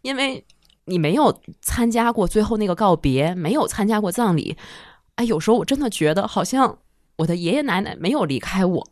[0.00, 0.44] 因为
[0.86, 4.56] 你没有参加过最后那个告别，没有参加过葬礼，
[5.14, 6.80] 哎，有时候我真的觉得好像
[7.18, 8.88] 我的爷爷奶奶没有离开我，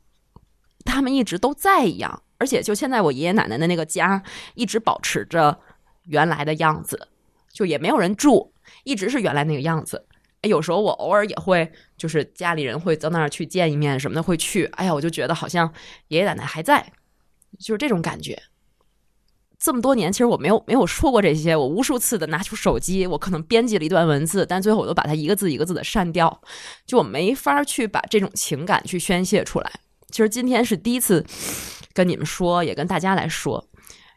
[0.85, 2.23] 他们一直都在一样。
[2.41, 4.23] 而且，就现在我爷爷奶奶的那个家
[4.55, 5.61] 一直保持着
[6.05, 7.09] 原来的样子，
[7.53, 8.51] 就也没有人住，
[8.83, 10.07] 一直是原来那个样子。
[10.45, 14.65] 有时候我偶尔也会，就是家里人会到那儿去见一面什么的，会去。
[14.73, 15.71] 哎呀，我就觉得好像
[16.09, 16.91] 爷爷奶奶还在，
[17.59, 18.43] 就是这种感觉。
[19.59, 26.41] 这么多年，其实我没有没有说过这些，我无数次的拿出手机，我可能编辑了一段文字，但最后我都把它一个字一个字的删掉，
[26.87, 29.71] 就我没法去把这种情感去宣泄出来。
[30.09, 31.23] 其实今天是第一次。
[31.93, 33.65] 跟你们说，也跟大家来说，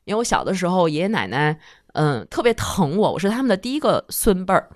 [0.05, 1.59] 因为我小的时候，爷爷奶奶
[1.93, 4.69] 嗯特别疼我，我是他们的第一个孙辈儿。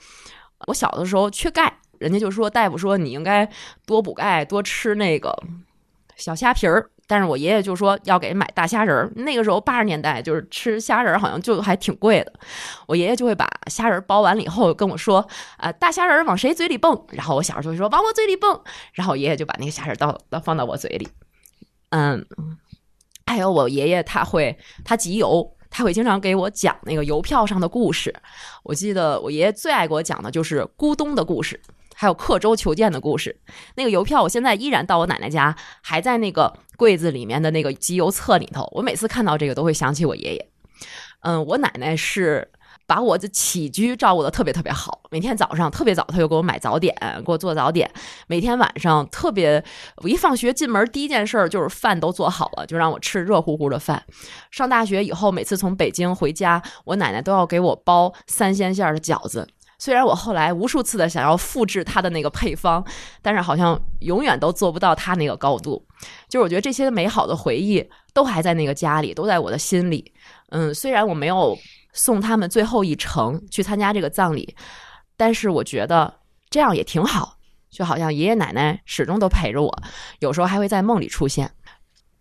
[0.68, 3.48] 我小的时候缺钙，人家就说大夫说你应该
[3.86, 5.38] 多补钙，多吃那个
[6.16, 6.90] 小虾皮儿。
[7.10, 9.10] 但是我爷爷就说要给买大虾仁儿。
[9.16, 12.34] 那个时候八十年代就是吃虾仁儿好像就还挺贵的，
[12.86, 15.26] 我爷爷就会把虾仁儿剥完了以后跟我说
[15.56, 17.06] 啊大虾仁儿往谁嘴里蹦？
[17.12, 21.08] 然后我小时候就会说往我嘴里蹦，然后爷爷就把那个虾仁儿倒倒放到我嘴里，
[21.92, 22.26] 嗯。
[23.28, 28.14] 还有我爷爷，他会他集邮，他会经常给我讲那个邮票上的故事。
[28.64, 31.62] 我记得我爷爷最爱给我讲的就是咕咚的故事，
[31.94, 33.40] 还有刻舟求剑的故事。
[33.76, 38.68] 那个邮票我现在依然到我奶奶家，还在那个柜子里面的那个集邮册里头。
[38.72, 40.50] 我每次看到这个都会想起我爷爷。
[41.22, 42.50] 嗯，我奶奶是。
[42.88, 47.92] 把我的起居照顾的特别特别好，每天早上特别早，他就给我买早点，给我做早点。
[48.28, 49.62] 每天晚上特别，
[49.98, 54.02] 我一放学进门第一件事就是饭都做好了，就让我吃热乎乎的饭。
[54.52, 59.46] 上大学以后，每次从北京回家，我奶奶都要给我包三鲜馅的饺子。
[59.78, 62.82] 虽然我后来无数次的想要复制她的那个配方，
[63.22, 65.86] 但是好像永远都做不到她那个高度。
[66.30, 70.14] 就是我觉得这些美好的回忆都还在那个家里，都在我的心里。
[70.52, 71.58] 嗯，虽然我没有。
[71.98, 74.56] 送他们最后一程去参加这个葬礼，
[75.18, 76.14] 但是我觉得
[76.50, 77.38] 这样也挺好，
[77.70, 79.84] 就好像爷爷奶奶始终都陪着我，
[80.20, 81.52] 有时候还会在梦里出现。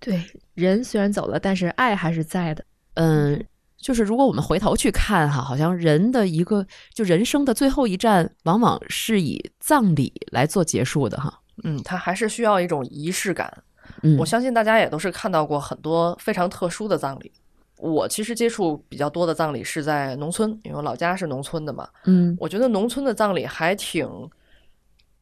[0.00, 0.24] 对，
[0.54, 2.64] 人虽然走了，但是爱还是在的。
[2.94, 3.44] 嗯，
[3.76, 11.40] 就是如果我们回头去看哈，好像人的一个就人生的最后一站，往往是以葬礼来做结束的哈。
[11.64, 13.62] 嗯，它还是需要一种仪式感。
[14.02, 17.32] 嗯，我相信大家也都是看到过很多非常特殊的葬礼。
[17.78, 21.88] 我其实接触比较多的葬礼是在农村，因为我老家是农村的嘛。
[22.04, 24.08] 嗯，我觉得农村的葬礼还挺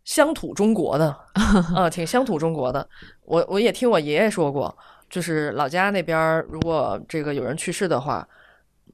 [0.04, 1.16] 乡土中国的，
[1.74, 2.88] 啊，挺乡土中国的。
[3.24, 4.76] 我我也听我爷爷说过，
[5.10, 8.26] 就是老家那边如果这个有人去世的话，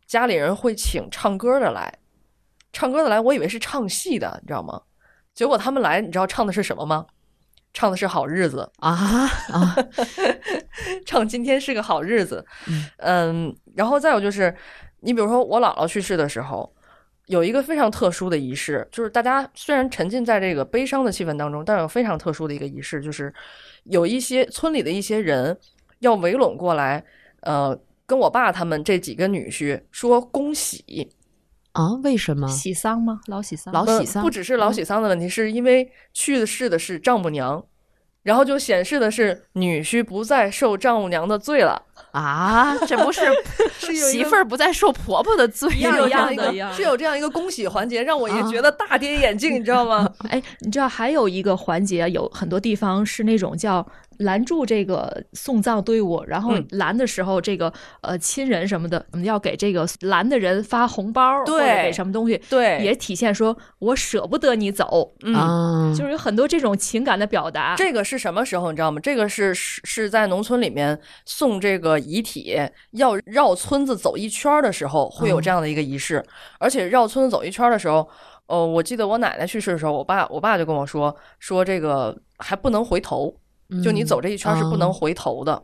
[0.07, 1.99] 家里人会请唱歌的来，
[2.73, 4.81] 唱歌的来，我以为是唱戏的，你知道吗？
[5.35, 7.07] 结果他们来，你知道唱的是什么吗？
[7.73, 9.77] 唱的是好日子啊啊！
[11.07, 12.45] 唱今天是个好日子，
[12.99, 14.55] 嗯，然后再有就是，
[15.01, 16.73] 你比如说我姥姥去世的时候，
[17.27, 23.33] 有一个非常特殊的仪式，就是大家虽然沉浸在这个悲伤的气氛当中，但有非常特殊的一个仪式，就是
[23.85, 25.57] 有一些村里的一些人
[26.01, 27.05] 要围拢过来，
[27.43, 31.09] 呃，跟我爸他们这几个女婿说恭喜。
[31.73, 31.93] 啊？
[32.03, 33.21] 为什么喜丧吗？
[33.27, 37.64] 老喜丧，老喜丧，不只是老喜丧的问题，是因为去的是的是丈母娘，
[38.23, 41.83] 然后就显示的是女婿不再受丈母娘的罪了。
[42.12, 43.21] 啊，这不是
[43.79, 50.11] 是有一个媳妇儿不再受婆婆的罪一样吗一样的一样是有这样一个恭喜环节，让我也啊觉得大跌眼镜，你知道吗？
[50.29, 53.87] 哎，你知道还有一个环节，有很多地方是那种叫
[54.21, 65.35] 拦住这个送葬队伍，然后嗯拦的时候，这个呃亲人什么的，我们要给这个拦的人发红包，对或者给什么东西，对也体现说我舍不得你走，嗯。
[65.35, 67.75] 啊，就是有很多这种情感的表达。
[67.77, 68.71] 这个是什么时候？
[68.71, 69.01] 你知道吗？
[69.03, 72.57] 这个是是是在农村里面送这个遗体
[72.93, 76.23] 要绕村子走一圈儿的时候，会有这样的一个仪式。
[76.59, 78.09] 而且绕村子走一圈儿的时候，
[78.47, 83.35] 呃，我记得我奶奶去世的时候，我爸我爸就跟我说说这个还不能回头，
[83.83, 85.62] 就你走这一圈儿是不能嗯回头的。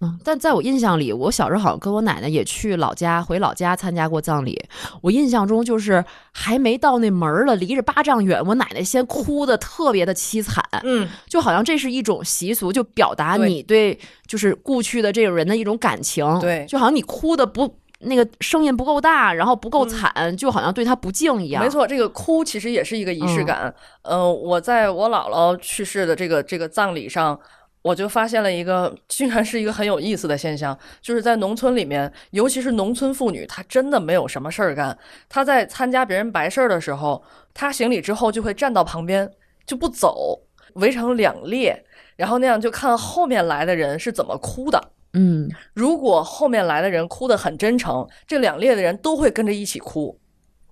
[0.00, 4.56] 嗯，但在我印象里，我小时候好像跟我奶奶也去老家，回老家参加过葬礼。
[5.02, 16.24] 我印象中就是还没到那门儿了，离着八丈远，我奶奶先哭的特别的凄惨，嗯，就好像这是一种习俗，就表达你对就是故去的这种人的一种感情。
[16.38, 21.62] 对就好像你哭的不那个声音不够大，然后不够惨，就好像对他不敬一样。
[21.62, 23.74] 嗯没，错，这个哭其实也是一个仪式感。
[24.02, 27.38] 呃，我在我姥姥去世的这个这个葬礼上，
[27.82, 34.96] 我就发现了一个， 竟然是一个很有意思的现象，就是在农村里面，尤其是农村妇女，她真的没有什么事儿干。
[35.28, 37.20] 她在参加别人白事儿的时候，
[37.52, 39.28] 她行礼之后就会站到旁边
[39.66, 40.40] 就不走，
[40.74, 41.84] 围成两列，
[42.14, 44.92] 然后那样就看后面来的人是怎么哭的。
[45.14, 50.18] 嗯，如果后面来的人哭得很真诚，这两列的人都会跟着一起哭。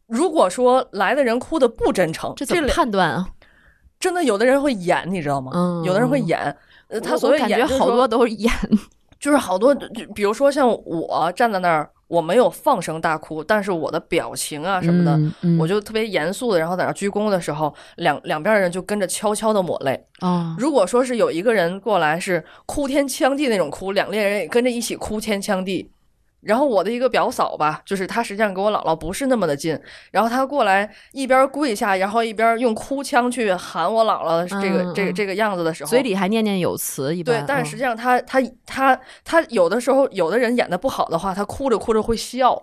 [0.07, 3.29] 如果说来的人哭的不真诚，这怎么判断啊？
[3.99, 5.53] 真的有的人会演，你知道吗？
[5.55, 6.57] 嗯有的人会演。
[6.89, 8.53] 呃，他所谓演感觉好多都是演。
[9.19, 20.07] 就是好多，就比如说像我站在那儿，我没有放声大哭，但是我的表情啊什么的，嗯嗯我就特别严肃的，然后在那鞠躬的时候，两两边的人就跟着悄悄的抹泪。
[20.21, 25.91] 啊，如果说是有一个人过来是哭天抢地那种哭，两列人也跟着一起哭天抢地。
[26.47, 29.79] 然后我的一个表嫂吧，就是她实际上跟我姥姥不是那么的近，
[30.13, 37.41] 然后她过来一边跪下，然后一边用哭腔去喊我姥姥这个、这个这个样子的时候，嘴里还念念有词，一般。
[37.41, 42.63] 对，但是嗯实际上她她她她有的时候有的人演的不好的话，她哭着哭着会笑，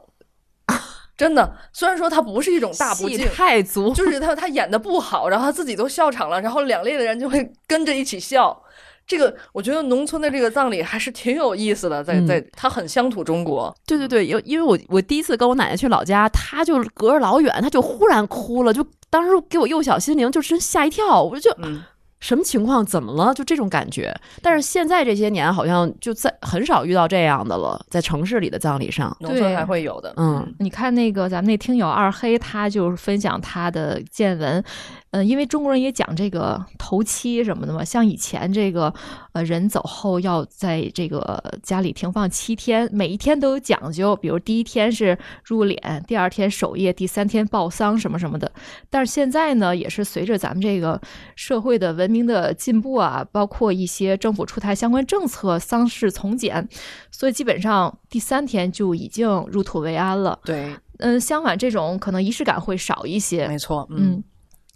[1.18, 1.54] 真的。
[1.74, 8.64] 虽然说他不是一种大不敬，太足，就是他他演的不好，然后他自己都笑场了，然后两列的人就会跟着一起笑。
[9.06, 13.76] 这个我觉得农村的这个葬礼还是挺有意思的，在嗯在它很乡土中国。
[13.86, 21.84] 对对对，因因为我我第一次跟我奶奶去老家，她就隔着老远，她就忽然哭了，就当时给我幼小心灵就真吓一跳，我就嗯，
[22.22, 22.86] 什么情况？
[22.86, 23.34] 怎么了？
[23.34, 24.16] 就这种感觉。
[24.42, 30.14] 但是现在这些年好像就在很少遇到这样的了，在城市里的葬礼上，农村还会有的。
[30.16, 34.64] 嗯你看那个咱们那听友二黑，他就是分享他的见闻，
[35.14, 38.92] 嗯、因为中国人也讲这个头七什么的嘛，像以前这个
[39.34, 48.52] 呃人走后要在这个家里停放七天，每一天都有讲究，比如第一天是入殓，第二天守夜，第三天报丧什么什么的。
[48.90, 51.00] 但是现在呢，也是随着咱们这个
[51.36, 56.68] 社会的文明的进步啊，包括一些政府出台相关政策，丧事从简，
[57.12, 60.40] 所以基本上第三天就已经入土为安了。
[60.44, 63.48] 对，嗯，相反，这种可能仪式感会少一些。
[63.48, 64.24] 没错，嗯，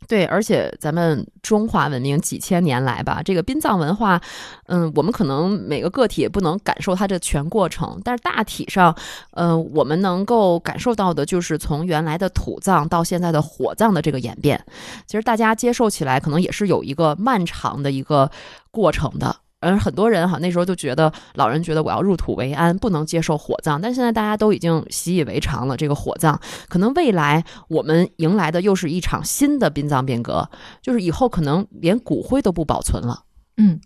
[0.07, 4.21] 对，而且咱们中华文明几千年来吧，这个殡葬文化，
[4.67, 8.95] 嗯，我们可能每个个体也不能感受它的全过程，但是大体上，
[9.31, 14.63] 嗯，我们能够感受到的就是从原来的土葬到现在的火葬的这个演变。
[15.05, 18.31] 其实大家接受起来可能也是有一个漫长的一个
[18.71, 19.35] 过程的。
[19.59, 25.75] 而很多人哈那时候就觉得，老人觉得我要入土为安，不能接受火葬，但现在大家都已经习以为常了。
[25.75, 26.39] 这个火葬，
[26.69, 30.47] 可能未来我们迎来的又是一场新的殡葬变革，
[30.81, 33.23] 就是以后可能连骨灰都不保存了。
[33.57, 33.81] 嗯，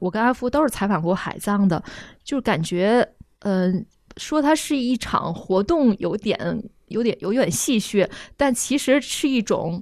[0.00, 1.80] 我跟阿福都是采访过海葬的，
[2.24, 3.08] 就是感觉，
[3.40, 3.86] 嗯、
[4.16, 9.80] 说它是一场活动，有点、有点、有点戏谑，但其实是一种，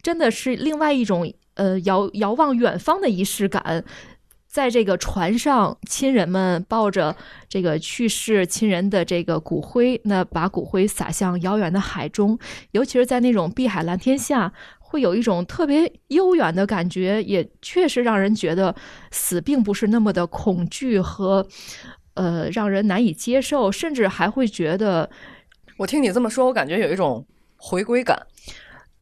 [0.00, 3.84] 真的是另外一种，呃，遥遥望远方的仪式感。
[4.50, 7.14] 在这个船上，亲人们抱着
[7.48, 12.36] 这个去世亲人的这个骨灰，那把骨灰撒向遥远的海中，
[12.72, 18.74] 尤其是在那种碧海蓝天下，会有一种特别悠远的感觉，也确实让人觉得
[19.12, 21.46] 死并不是那么的恐惧和
[22.14, 25.08] 呃让人难以接受，甚至还会觉得，
[25.76, 27.24] 我听你这么说，我感觉有一种
[27.56, 28.26] 回归感。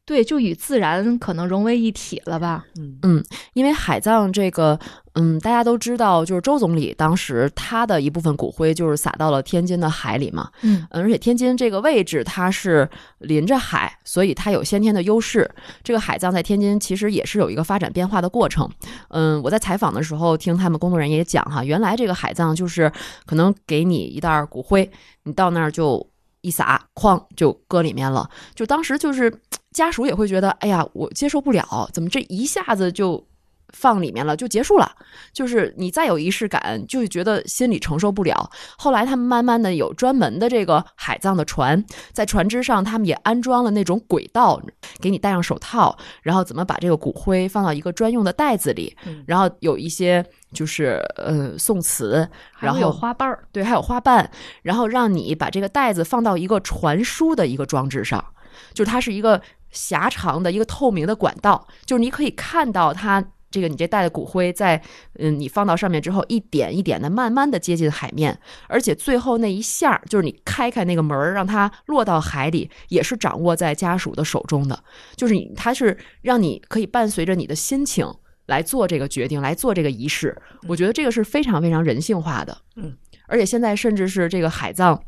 [0.08, 2.64] 对，就与自然可能融为一体了吧。
[3.02, 3.22] 嗯，
[3.52, 4.80] 因为海葬这个，
[5.12, 10.48] 嗯，大家都知道，就是周总理当时他的一部分骨灰就是撒到了天津的海里嘛。
[10.62, 15.46] 嗯，而且天津这个位置它是临着海，所以它有先天的优势。
[15.84, 18.66] 这个海葬在天津其实也是有一个发展变化的过程。
[19.10, 22.90] 嗯，我在采访的时候听他们工作人员也讲哈，原来这个海葬就是
[23.26, 24.90] 可能给你一袋骨灰，
[25.24, 26.08] 你到那儿就
[26.40, 28.30] 一撒，哐就搁里面了。
[28.54, 29.30] 就当时就是
[29.78, 33.26] 家属也会觉得，哎呀，我接受不了，怎么这一下子就。
[33.74, 34.90] 放里面了就结束了，
[35.30, 38.50] 就是你再有仪式感，就觉得心里承受不了。
[38.78, 44.58] 后来他们慢慢的有专门的这个海葬的船，在船只上他们也安装了那种轨道，
[45.02, 48.96] 给你戴上手套，然后怎么把这个骨灰放到一个专用的袋子里，
[49.26, 50.24] 然后有一些
[50.54, 52.26] 就是呃宋词，
[52.60, 54.30] 然后有花瓣儿，对，还有花瓣，
[54.62, 58.24] 然后让你把这个袋子放到一个传输的一个装置上，
[58.72, 63.32] 就是它是一个狭长的一个透明的管道，就是你可以看到它。
[63.50, 64.78] 这个你这带的骨灰在，
[65.14, 68.38] 嗯，你放到上面之后，一点一点的慢慢的接近海面，
[68.68, 74.84] 而且最后那一下就是你开开那个门儿，让它落到海里，也是掌握在家属的手中的，
[75.16, 78.06] 就是你，它是让你可以伴随着你的心情
[78.44, 80.36] 来做这个决定，来做这个仪式。
[80.68, 82.94] 我觉得这个是非常非常人性化的，嗯，
[83.28, 85.02] 而且现在甚至是这个海葬，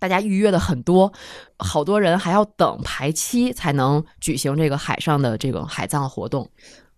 [0.00, 1.12] 大家预约的很多，
[1.58, 6.50] 好多人还要等排期才能举行这个海上的这个海葬活动。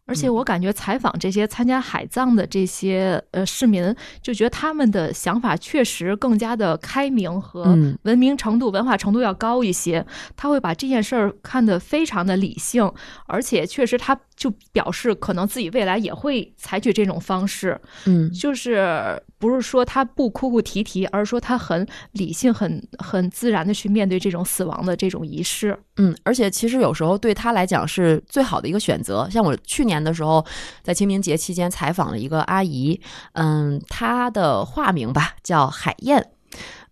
[0.05, 10.05] 而且我感觉采访这些参加海葬的这些呃市民，就觉得他们的想法确实更加的开明和文明程度、文化程度要高一些。
[10.37, 12.93] 他会把这件事儿看得非常的理性，
[13.27, 17.81] 而且确实他就表示可能自己未来也会采取这种方式。
[18.07, 25.79] 嗯，就是不是说他不哭哭啼啼，而是说他很理性、很很自然的去面对这种死亡的这种仪式。
[25.99, 29.29] 嗯，而且其实有时候对他来讲是最好的一个选择。
[29.31, 30.45] 像我去年的时候，
[30.83, 33.01] 在清明节期间采访了一个阿姨，
[33.35, 36.33] 嗯，她的化名吧叫海燕，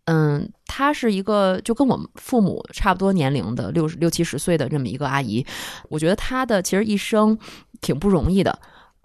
[0.04, 5.44] 嗯，她是一个就跟我们父母差不多年龄的六六七十岁的这么一个阿姨。
[5.88, 7.36] 我觉得她的其实一生
[7.80, 8.56] 挺不容易的。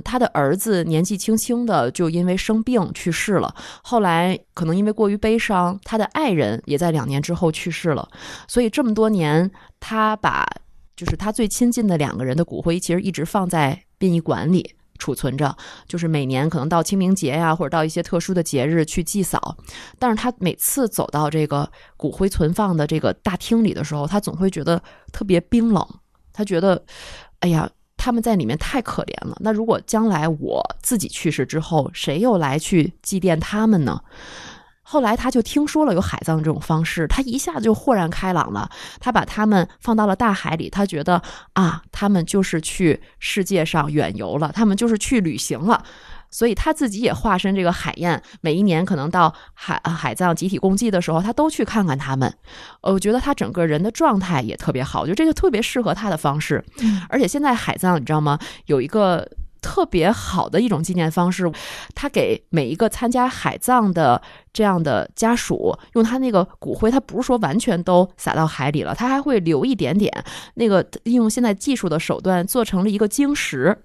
[0.04, 8.06] 他的儿子年纪轻轻的就因为生病去世了，后来可能因为过于悲伤，他的爱人也在两年之后去世了，
[8.46, 10.46] 所以这么多年，他把
[10.98, 14.76] 就是他最亲近的两个人的骨灰，其实一直放在殡仪馆里
[15.06, 15.56] 储存着，
[15.88, 19.56] 就是每年可能到清明节呀，或者到一些特殊的节日去祭扫。
[20.00, 25.88] 但是他每次走到这个骨灰存放的这个大厅里的时候，他总会觉得特别冰冷，
[26.34, 26.84] 他觉得，
[27.42, 27.70] 哎呀。
[27.98, 29.36] 他们在里面太可怜了。
[29.40, 34.00] 那如果将来我自己去世之后，谁又来去祭奠他们呢？
[34.88, 38.70] 后来他就听说了有海葬这种方式，他一下子就豁然开朗了。
[39.00, 41.20] 他把他们放到了大海里，他觉得
[41.54, 45.84] 啊，他们就是去世界上远游了，他们就是去旅行了。
[46.30, 52.32] 所以他自己也化身这个海燕，每一年可能到海海葬集体公祭的时候，他都去看看他们。
[52.82, 56.64] 呃，我觉得他整个人的状态也特别好，我觉得这个特别适合他的方式。
[57.10, 58.38] 而且现在海葬，你知道吗？
[58.66, 59.26] 有一个
[59.66, 61.52] 特别好的一种纪念方式，
[61.96, 64.22] 他给每一个参加海葬的
[64.54, 70.14] 这样的家属，用他那个骨灰，他不是说完全都撒到海里了，他还会留一点点，
[70.54, 73.76] 那个利用现在技术的手段做成了一个晶石。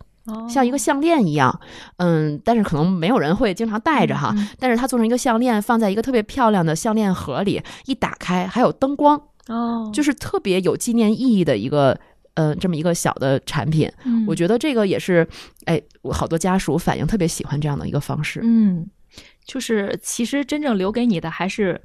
[0.48, 1.60] 像一个项链一样，
[1.96, 4.32] 嗯，但是可能没有人会经常戴着哈。
[4.60, 11.98] 但是它做成一个项链，放在一个特别漂亮的项链盒里，一打开还有灯光哦，就是特别有纪念意义的一个
[12.34, 13.90] 呃这么一个小的产品。
[14.26, 15.26] 我觉得这个也是，
[15.64, 15.80] 哎，
[16.12, 18.40] 好多家属反映特别喜欢这样的一个方式。
[18.42, 18.88] 嗯，
[19.44, 21.80] 就是其实真正留给你的还是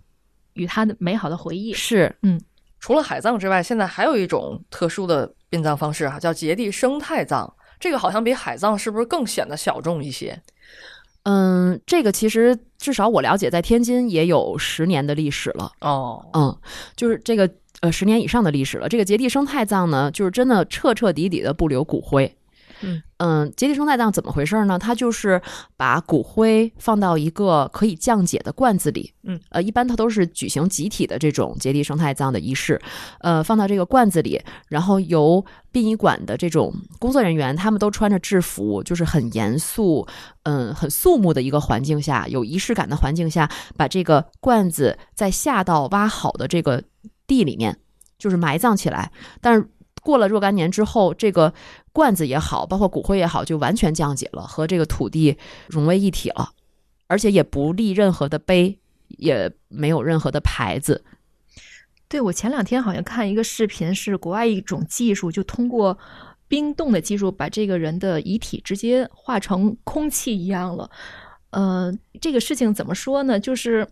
[0.54, 1.74] 与他的美好的回忆。
[1.74, 2.40] 是，嗯，
[2.80, 7.52] 除了海葬之外，现在还有一种特殊的殡葬方式哈，叫节地生态葬。
[7.80, 10.42] 这个好像比海葬是不是更显得小众一些？
[11.24, 15.72] 嗯，这个其实至少我了解，在天津也有十年的历史了。
[15.82, 16.56] 哦，嗯，
[16.96, 17.50] 就是这个
[17.82, 18.90] 呃十年以上的历史了。
[18.90, 22.36] 这个节地生态葬呢，就是真的彻彻底底的不留骨灰。
[22.82, 24.78] 嗯嗯，节地生态葬怎么回事呢？
[24.78, 25.42] 它就是
[25.78, 29.14] 把骨灰放到一个可以降解的罐子里。
[29.24, 32.80] 嗯，呃，一般它都是举行集体的这种节地生态葬的仪式。
[33.22, 40.06] 呃，放到这个罐子里，然后由殡仪馆的这种工作人员，他们都穿着制服，就是很严肃，
[40.44, 46.84] 嗯，很肃穆的一个环境下，有仪式感的环境下，把这个罐子在下到挖好的这个
[47.28, 47.78] 地里面，
[48.18, 49.12] 就是埋葬起来。
[49.42, 49.68] 但是
[50.02, 51.54] 过了若干年之后，这个
[51.92, 55.38] 罐子也好，包括骨灰也好，就完全降解了，和这个土地
[55.68, 56.52] 融为一体了，
[57.08, 61.04] 而且也不立任何的碑，也没有任何的牌子。
[62.08, 65.98] 对，我前两天好像看一个视频，是国外一种技术，就通过
[66.48, 70.90] 冰冻的技术，把这个人的遗体直接化成空气一样了。
[71.56, 73.40] 呃，这个事情怎么说呢？
[73.40, 73.88] 就是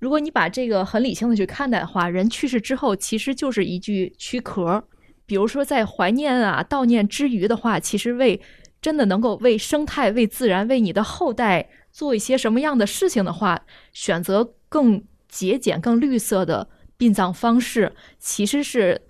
[0.00, 4.82] 如果你把这个很理性的去看待的话，人去世之后其实就是一具躯壳。
[5.24, 8.40] 比如说在怀念啊、悼念之余的话，其实为
[8.82, 13.62] 真的能够为生态、为自然、为你的后代做一些什么样的事情的话，
[13.92, 19.00] 选择更节俭、更绿色的殡葬方式，其实是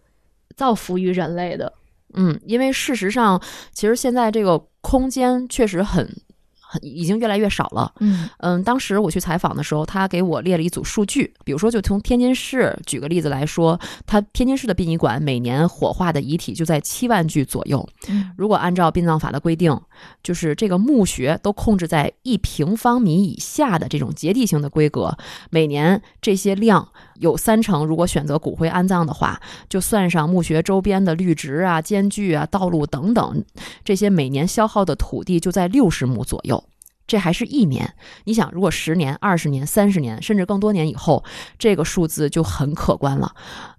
[0.55, 1.73] 造福于人类的。
[2.12, 3.43] 嗯，因为事实上，
[3.73, 6.06] 其实现在这个空间确实很。
[6.82, 7.93] 已经越来越少了。
[8.01, 17.88] 嗯嗯，当时我去采访的时候，他给我列了一组数据，比如说，就从天津市举个例子来说，他天津市的殡仪馆每年火化的遗体就在七万具左右。
[18.36, 19.78] 如果按照殡葬法的规定，
[20.22, 25.16] 就是这个墓穴都控制在一平方米以下的这种结缔性的规格，
[25.51, 26.88] 每年这些量
[27.20, 33.44] 有三成，如果选择骨灰安葬的话，就算上墓穴周边的绿植啊、间距啊、道路等等，
[33.84, 36.62] 这些每年消耗的土地就在六十亩左右。
[37.06, 41.24] 这还是一年，你想，如果十年、二十年、三十年，甚至更多年以后，
[41.58, 43.34] 这个数字就很可观了。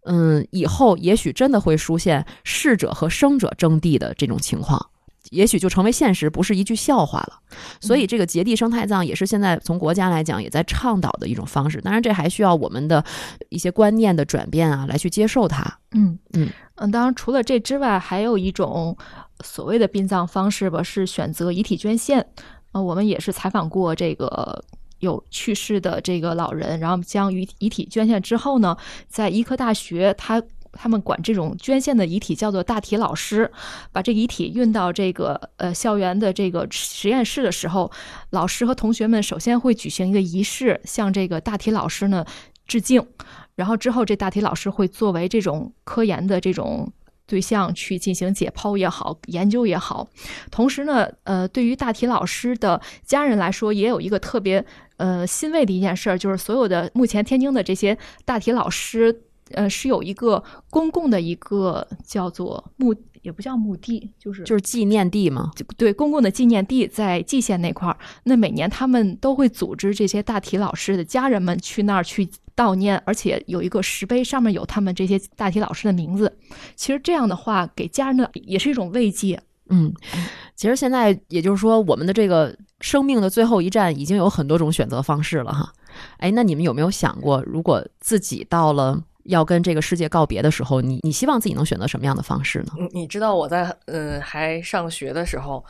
[0.06, 4.90] 嗯，以后也许真的会出现逝者和生者争地的这种情况，
[5.32, 7.40] 也许就成为现实，不是一句笑话了。
[7.82, 11.82] 所以，这个结地生态葬也是现在从国家来讲也在倡导的一种方式。
[11.82, 13.04] 当然，这还需要我们的
[13.50, 15.64] 一些观念的转变啊，来去接受它。
[15.92, 18.96] 嗯嗯嗯，当然，除了这之外，还有一种
[19.44, 22.26] 所谓的殡葬方式吧，是选择遗体捐献。
[22.84, 24.64] 我们也是采访过这个
[25.00, 28.76] 有去世的这个老人，然后将遗遗体捐献之后呢，
[29.08, 30.42] 在医科大学，他
[30.72, 33.52] 他们管这种捐献的遗体叫做大体老师，
[33.92, 37.92] 把这遗体运到这个呃校园的这个实验室的时候，
[38.32, 42.26] 老师和同学们首先会举行一个仪式，向这个大体老师呢
[42.68, 43.06] 致敬，
[43.56, 46.92] 然后之后这大体老师会作为这种科研的这种。
[47.28, 50.08] 对象去进行解剖也好，研究也好，
[50.50, 62.96] 同时呢，呃，对于大体老师的家人来说，也有一个特别呃欣慰的一件事，就是所有的目前天津的这些大体老师，呃，是有一个公共的一个叫做墓，
[63.28, 72.28] 也不叫墓地，就是就是纪念地嘛，对，公共的纪念地在蓟县那块儿，那每年他们都会组织这些大体老师的家人们去那儿去。
[72.58, 76.36] 悼念，而且有一个石碑，上面有他们这些大体老师的名字。
[76.76, 79.40] 其实这样的话，给家人的也是一种慰藉。
[79.70, 79.94] 嗯，
[80.56, 85.72] 其实现在也就是说，我们的这个生命的最后一站，已经有很多种选择方式了哈。
[86.18, 92.74] 哎，那你们有没有想过，如果自己到了要跟这个世界告别的时候，你你希望自己能选择什么样的方式呢？
[92.92, 95.64] 你知道我在嗯还上学的时候，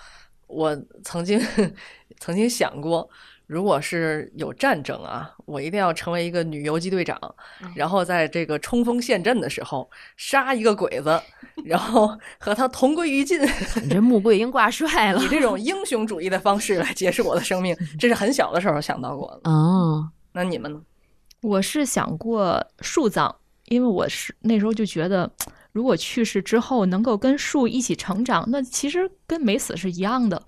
[0.48, 1.40] 我曾经
[2.20, 3.10] 曾经想过。
[3.48, 7.18] 如果是有战争啊，我一定要成为一个女游击队长，
[7.76, 11.18] 然后在这个冲锋陷阵的时候杀一个鬼子，
[11.64, 13.40] 然后和他同归于尽。
[13.82, 19.50] 你这穆桂英挂帅了，以这种英雄主义的方式来结束我的生命，这是很小的时候想到过的。
[19.50, 20.82] 哦，那你们呢？
[21.42, 23.34] 我是想过树葬，
[23.68, 25.32] 因为我是那时候就觉得，
[25.72, 30.42] 如果去世之后能够跟树一起成长，那其实跟没死是一样的。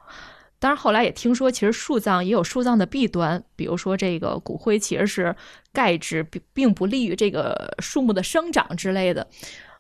[0.58, 5.34] 当然，后来也听说，其实树葬也有树葬的弊端，比如说这个骨灰其实是
[5.72, 9.26] 钙质，并并不利于这个树木的生长之类的。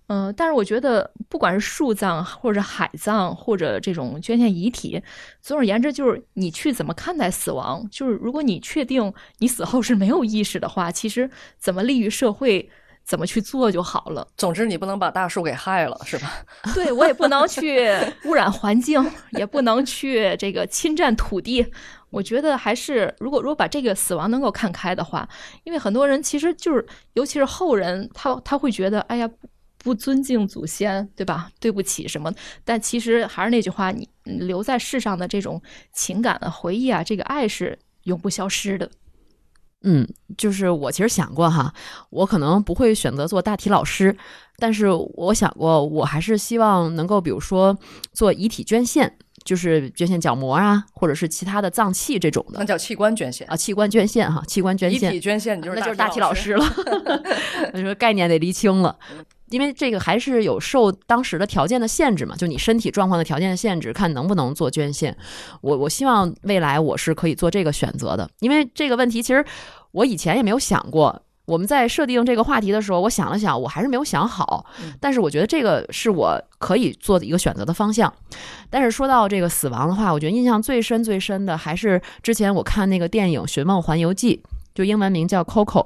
[0.08, 5.02] 嗯，但是我觉得，不管是树葬，或者海葬，或者这种捐献遗体，
[5.42, 7.86] 总而言之，就是你去怎么看待死亡。
[7.92, 12.70] 就是如果你确定你死后是没有意识的话，其实怎么利于社会。
[13.10, 14.28] 怎么去做就好了。
[14.38, 16.32] 总之，你不能把大树给害了，是吧？
[16.76, 17.90] 对我也不能去
[18.26, 21.66] 污染环境，也不能去这个侵占土地。
[22.12, 25.28] 我觉得还是，如果如果把这个死亡能够看开的话，
[25.64, 29.28] 因为很多人其实就是，尤其是后人，他他会觉得，哎呀，
[29.80, 31.50] 不尊敬祖先，对吧？
[31.60, 32.32] 对不起什么？
[32.64, 35.60] 但其实还是那句话，你留在世上的这种
[35.94, 38.88] 情感的回忆啊，这个爱是永不消失的。
[39.84, 40.08] 嗯，
[40.38, 41.74] 就是我其实想过哈，
[42.10, 44.16] 我可能不会选择做大体老师，
[44.58, 47.78] 但是我想过，我还是希望能够，比如说
[48.12, 56.66] 做遗体捐献，就是捐献角膜啊，或者是其他的脏器这种的，那叫器官捐献啊，器官捐献哈，器官捐献，遗体捐献，那就是大体老师了，
[57.74, 58.98] 你说概念得厘清了。
[59.50, 65.16] 因为这个还是有受当时的条件的限制嘛，就你身体状况的条件的限制，看能不能做捐献。
[65.62, 69.44] 我我希望未来我是可以做这个选择的，因为这个问题其实
[69.92, 71.24] 我以前也没有想过。
[71.46, 74.64] 我们在设定这个话题的时候，我想了想，我还是没有想好。
[75.00, 78.14] 但是我觉得这个是我可以做的一个选择的方向。
[78.70, 84.40] 但是说到这个死亡的话，我觉得印象最深最深的还是之前我看那个电影《寻梦环游记》。
[84.80, 85.86] 就英文名叫 Coco。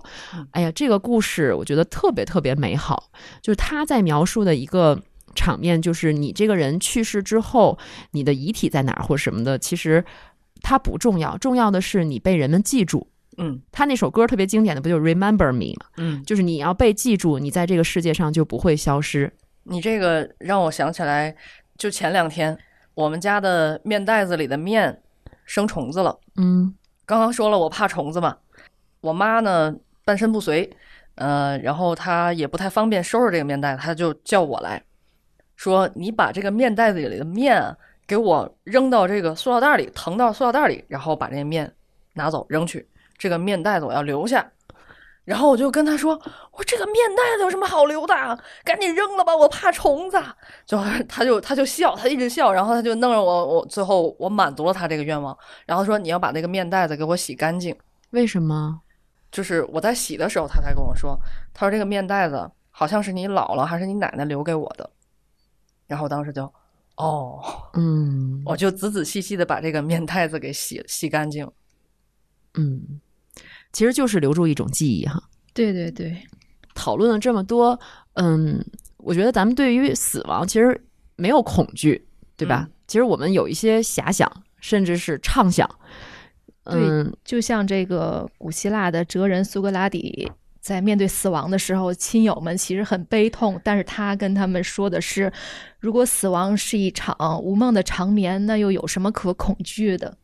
[0.51, 3.09] 哎呀，这个故事我觉得特别特别美好，
[3.41, 5.01] 就是他在描述的一个
[5.33, 7.75] 场面，就是你这个人去世之后，
[8.11, 10.05] 你的遗体在哪儿或什么的，其实
[10.61, 13.07] 它不重要，重要的是你被人们记住。
[13.39, 15.87] 嗯，他那首歌特别经典的，不就是 Remember Me 吗？
[15.97, 19.33] 嗯，就是你要被记住，你在这个世界上就不会消失。
[19.63, 21.35] 你这个让我想起来，
[21.79, 22.55] 就前两天
[22.93, 25.01] 我们家的面袋子里的面
[25.45, 26.19] 生虫子了。
[26.35, 26.75] 嗯，
[27.07, 28.37] 刚刚说了我怕虫子嘛，
[29.03, 29.75] 我妈呢
[30.05, 30.69] 半身不遂，
[31.15, 34.81] 呃，然后她也不太方便收拾这个面袋，她就叫我来
[35.57, 37.75] 说：“你把这个面袋子里的面
[38.07, 41.69] 给我扔到这个塑料袋里，腾到塑料袋里，然后把这个面
[42.13, 42.87] 拿走扔去。”
[43.19, 44.49] 这个面袋子我要留下，
[45.25, 46.19] 然后我就跟他说
[46.51, 48.13] ：“我这个面袋子有什么好留的？
[48.63, 50.17] 赶紧扔了吧，我怕虫子。”
[50.65, 50.77] 就
[51.09, 57.75] 他就他就笑，他一直笑，然后他就弄着我，我最后我满足了他这个愿望，然后说：“你要把那个面袋子给我洗干净。”
[58.11, 58.81] 为什么？
[59.33, 61.19] 就是我在洗的时候，他才跟我说
[61.53, 64.89] ：“他说这个面袋子好像是你姥姥还是你奶奶留给我的。”
[65.87, 66.43] 然后当时就，
[66.95, 67.43] 哦，
[67.73, 71.49] 嗯，我就仔仔细细的把这个面袋子给洗洗干净。
[72.53, 73.01] 嗯。
[73.71, 75.19] 其实就是留住一种记忆哈。
[75.51, 76.15] 对对对，
[76.75, 77.79] 讨论了这么多，
[78.13, 78.63] 嗯，
[78.97, 80.79] 我觉得咱们对于死亡其实
[81.15, 82.07] 没有恐惧，
[82.37, 82.69] 对吧？
[82.85, 85.67] 其实我们有一些遐想，甚至是畅想。
[86.65, 90.31] 嗯，就像这个古希腊的哲人苏格拉底
[90.61, 95.31] 在面对死亡的时候，亲友们其实很悲痛，但是他跟他们说的是：
[95.79, 100.17] 如果死亡是一场无梦的长眠，那又有什么可恐惧的？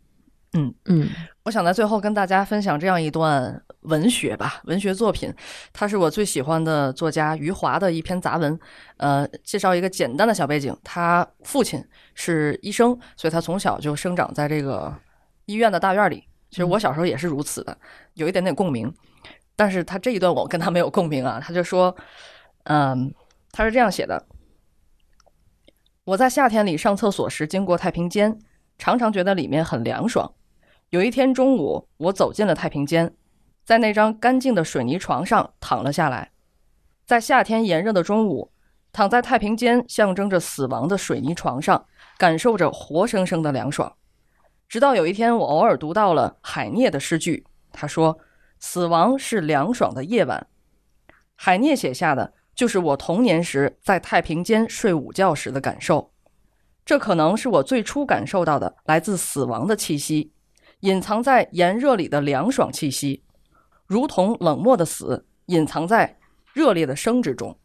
[0.53, 1.07] 嗯嗯，
[1.43, 5.31] 我想在最后跟大家分享这样一段文学吧，文学作品，
[5.71, 8.57] 它是我最喜欢的作家余华的一篇杂文。
[8.97, 11.83] 呃，介绍一个简单的小背景，他父亲
[12.15, 14.91] 是医生，所以他从小就生长在这个
[15.45, 16.23] 医院的大院里。
[16.49, 17.77] 其实我小时候也是如此的，
[18.13, 18.93] 有一点点共鸣。
[19.55, 21.95] 但是他这一段我跟他没有共鸣啊，他就说，
[22.63, 23.13] 嗯，
[23.51, 24.25] 他是这样写的：
[26.05, 28.39] 我在夏天里上厕所时经过太平间，
[28.77, 30.33] 常常觉得里面很凉爽。
[30.91, 33.13] 有一天中午，我走进了太平间，
[33.65, 36.31] 在那张干净的水泥床上躺了下来。
[37.05, 38.51] 在夏天炎热的中午，
[38.91, 41.85] 躺在太平间象征着死亡的水泥床上，
[42.17, 43.93] 感受着活生生的凉爽。
[44.69, 47.43] 直到有一天，我偶尔读到了海涅的诗句，
[47.73, 48.19] 他说
[48.61, 50.45] ：“死亡是凉爽的夜晚。”
[51.35, 56.11] 海涅写下的就是我童年时在太平间睡午觉时的感受。
[56.85, 60.33] 这可能是我最初感受到的来自死亡的气息。
[60.81, 63.23] 隐藏在炎热里的凉爽气息，
[63.87, 66.17] 如同冷漠的死隐藏在
[66.53, 67.57] 热烈的生之中。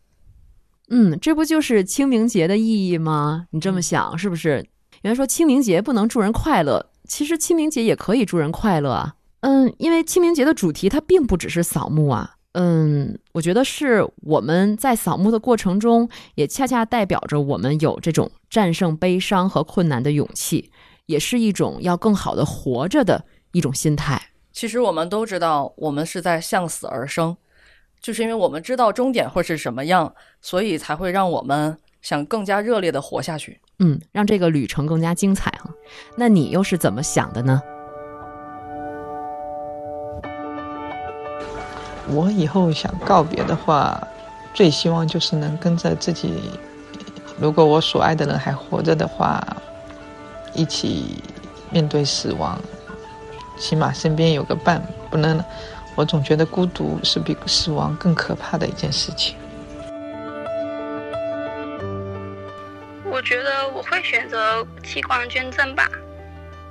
[0.88, 3.46] 嗯，这不就是清明节的意义吗？
[3.50, 4.66] 你这么想是不是？
[5.02, 9.14] 原来说清明节不能祝人快乐，其实清明节也可以祝人快乐啊。
[9.40, 12.36] 嗯，因为清明节的主题它并不只是扫墓啊。
[12.52, 20.70] 嗯，我觉得是我们在扫墓的过程中，也恰恰代表着我们有这种战胜悲伤和困难的勇气。
[21.06, 24.30] 也是一种要更好的活着的一种心态。
[24.52, 27.36] 其实我们都知道，我们是在向死而生，
[28.00, 33.58] 就是因为我们知道终点会是什么样，所以才会让我们想更加热烈的活下去。
[33.78, 35.70] 嗯，让这个旅程更加精彩哈。
[36.16, 37.62] 那你又是怎么想的呢？
[42.10, 44.06] 我以后想告别的话，
[44.52, 46.34] 最希望就是能跟着自己，
[47.40, 49.42] 如果我所爱的人还活着的话。
[50.56, 51.20] 一起
[51.72, 52.56] 面对死亡，
[53.58, 55.42] 起码身边有个伴，不能。
[55.96, 59.34] 我总觉得孤独是比死亡更可怕的一件事情。
[63.14, 65.88] 我觉得我会选择器官捐赠吧。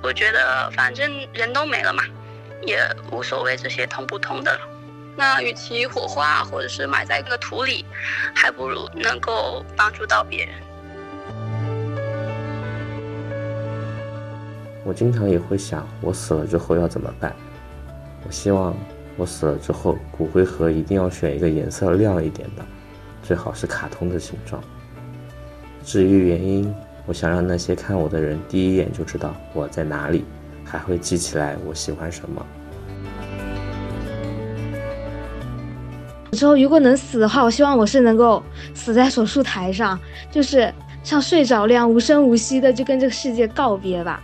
[0.02, 2.04] 我觉得反正人都没了嘛，
[2.66, 2.78] 也
[3.10, 4.60] 无所谓这些通不通的了。
[5.16, 7.86] 那与其火化或者是埋在个土里，
[8.34, 10.54] 还不如能够帮助到别人。
[14.84, 17.34] 我经常也会想，我死了之后要怎么办？
[18.26, 18.76] 我希望
[19.16, 22.62] 我死了之后，骨灰盒一定要选一个颜色亮一点的，
[23.22, 24.62] 最好是卡通的形状。
[25.84, 26.74] 至于原因，
[27.06, 30.24] 我想让那些看我的人第一眼就知道我在哪里，
[30.64, 32.44] 还会记起来我喜欢什么。
[36.32, 38.42] 之后如果能死的话，我希望我是能够
[38.72, 39.98] 死在手术台上，
[40.32, 44.22] 就是像睡着那样无声无息的就跟这个世界告别吧。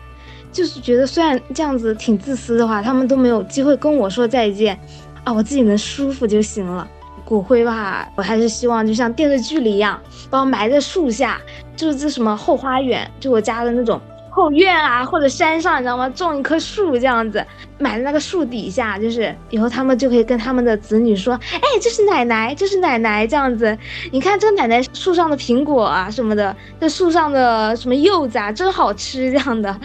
[0.51, 4.77] 就是觉得虽然这样子挺自私的话，他们都没有机会跟我说再见，
[5.23, 6.89] 啊，我自己能舒服就行了。
[7.31, 9.97] 骨灰吧，我还是希望就像电视剧里一样，
[10.29, 11.41] 把我埋在树下，
[11.77, 14.01] 就是这什么后花园，就我家的那种
[14.31, 16.09] 后院啊，或者山上，你知道吗？
[16.09, 17.47] 种一棵树这样子，
[17.79, 23.79] 埋在那个树底下，就是以后他们就可以跟他们的子女说：“哎，这是奶奶，这是奶奶。”这样子，
[24.11, 29.81] 你看这个奶奶树上的苹果啊什么的，这树上的什么柚子啊，真好吃，这样的，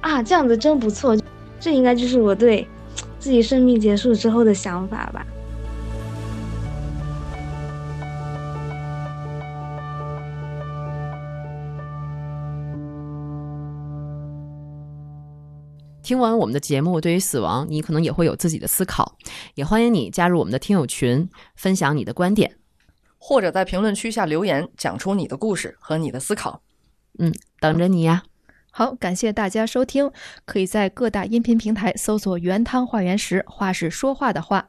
[0.00, 1.16] 啊，这样子真不错。
[1.58, 2.68] 这应该就是我对
[3.18, 5.26] 自己生命结束之后的想法吧。
[16.04, 19.16] 听完我们的节目，对于死亡，你可能也会有自己的思考，
[19.54, 22.58] 也欢迎你加入我们的听友群，分享你的观点，
[23.16, 26.60] 或者在评论区下留言，讲出你的故事和你的思考。
[27.18, 28.24] 嗯，等着你呀。
[28.70, 30.10] 好，感谢大家收听，
[30.44, 34.68] 可以在各大音频平台搜索“原汤化原食”，话是说话的话。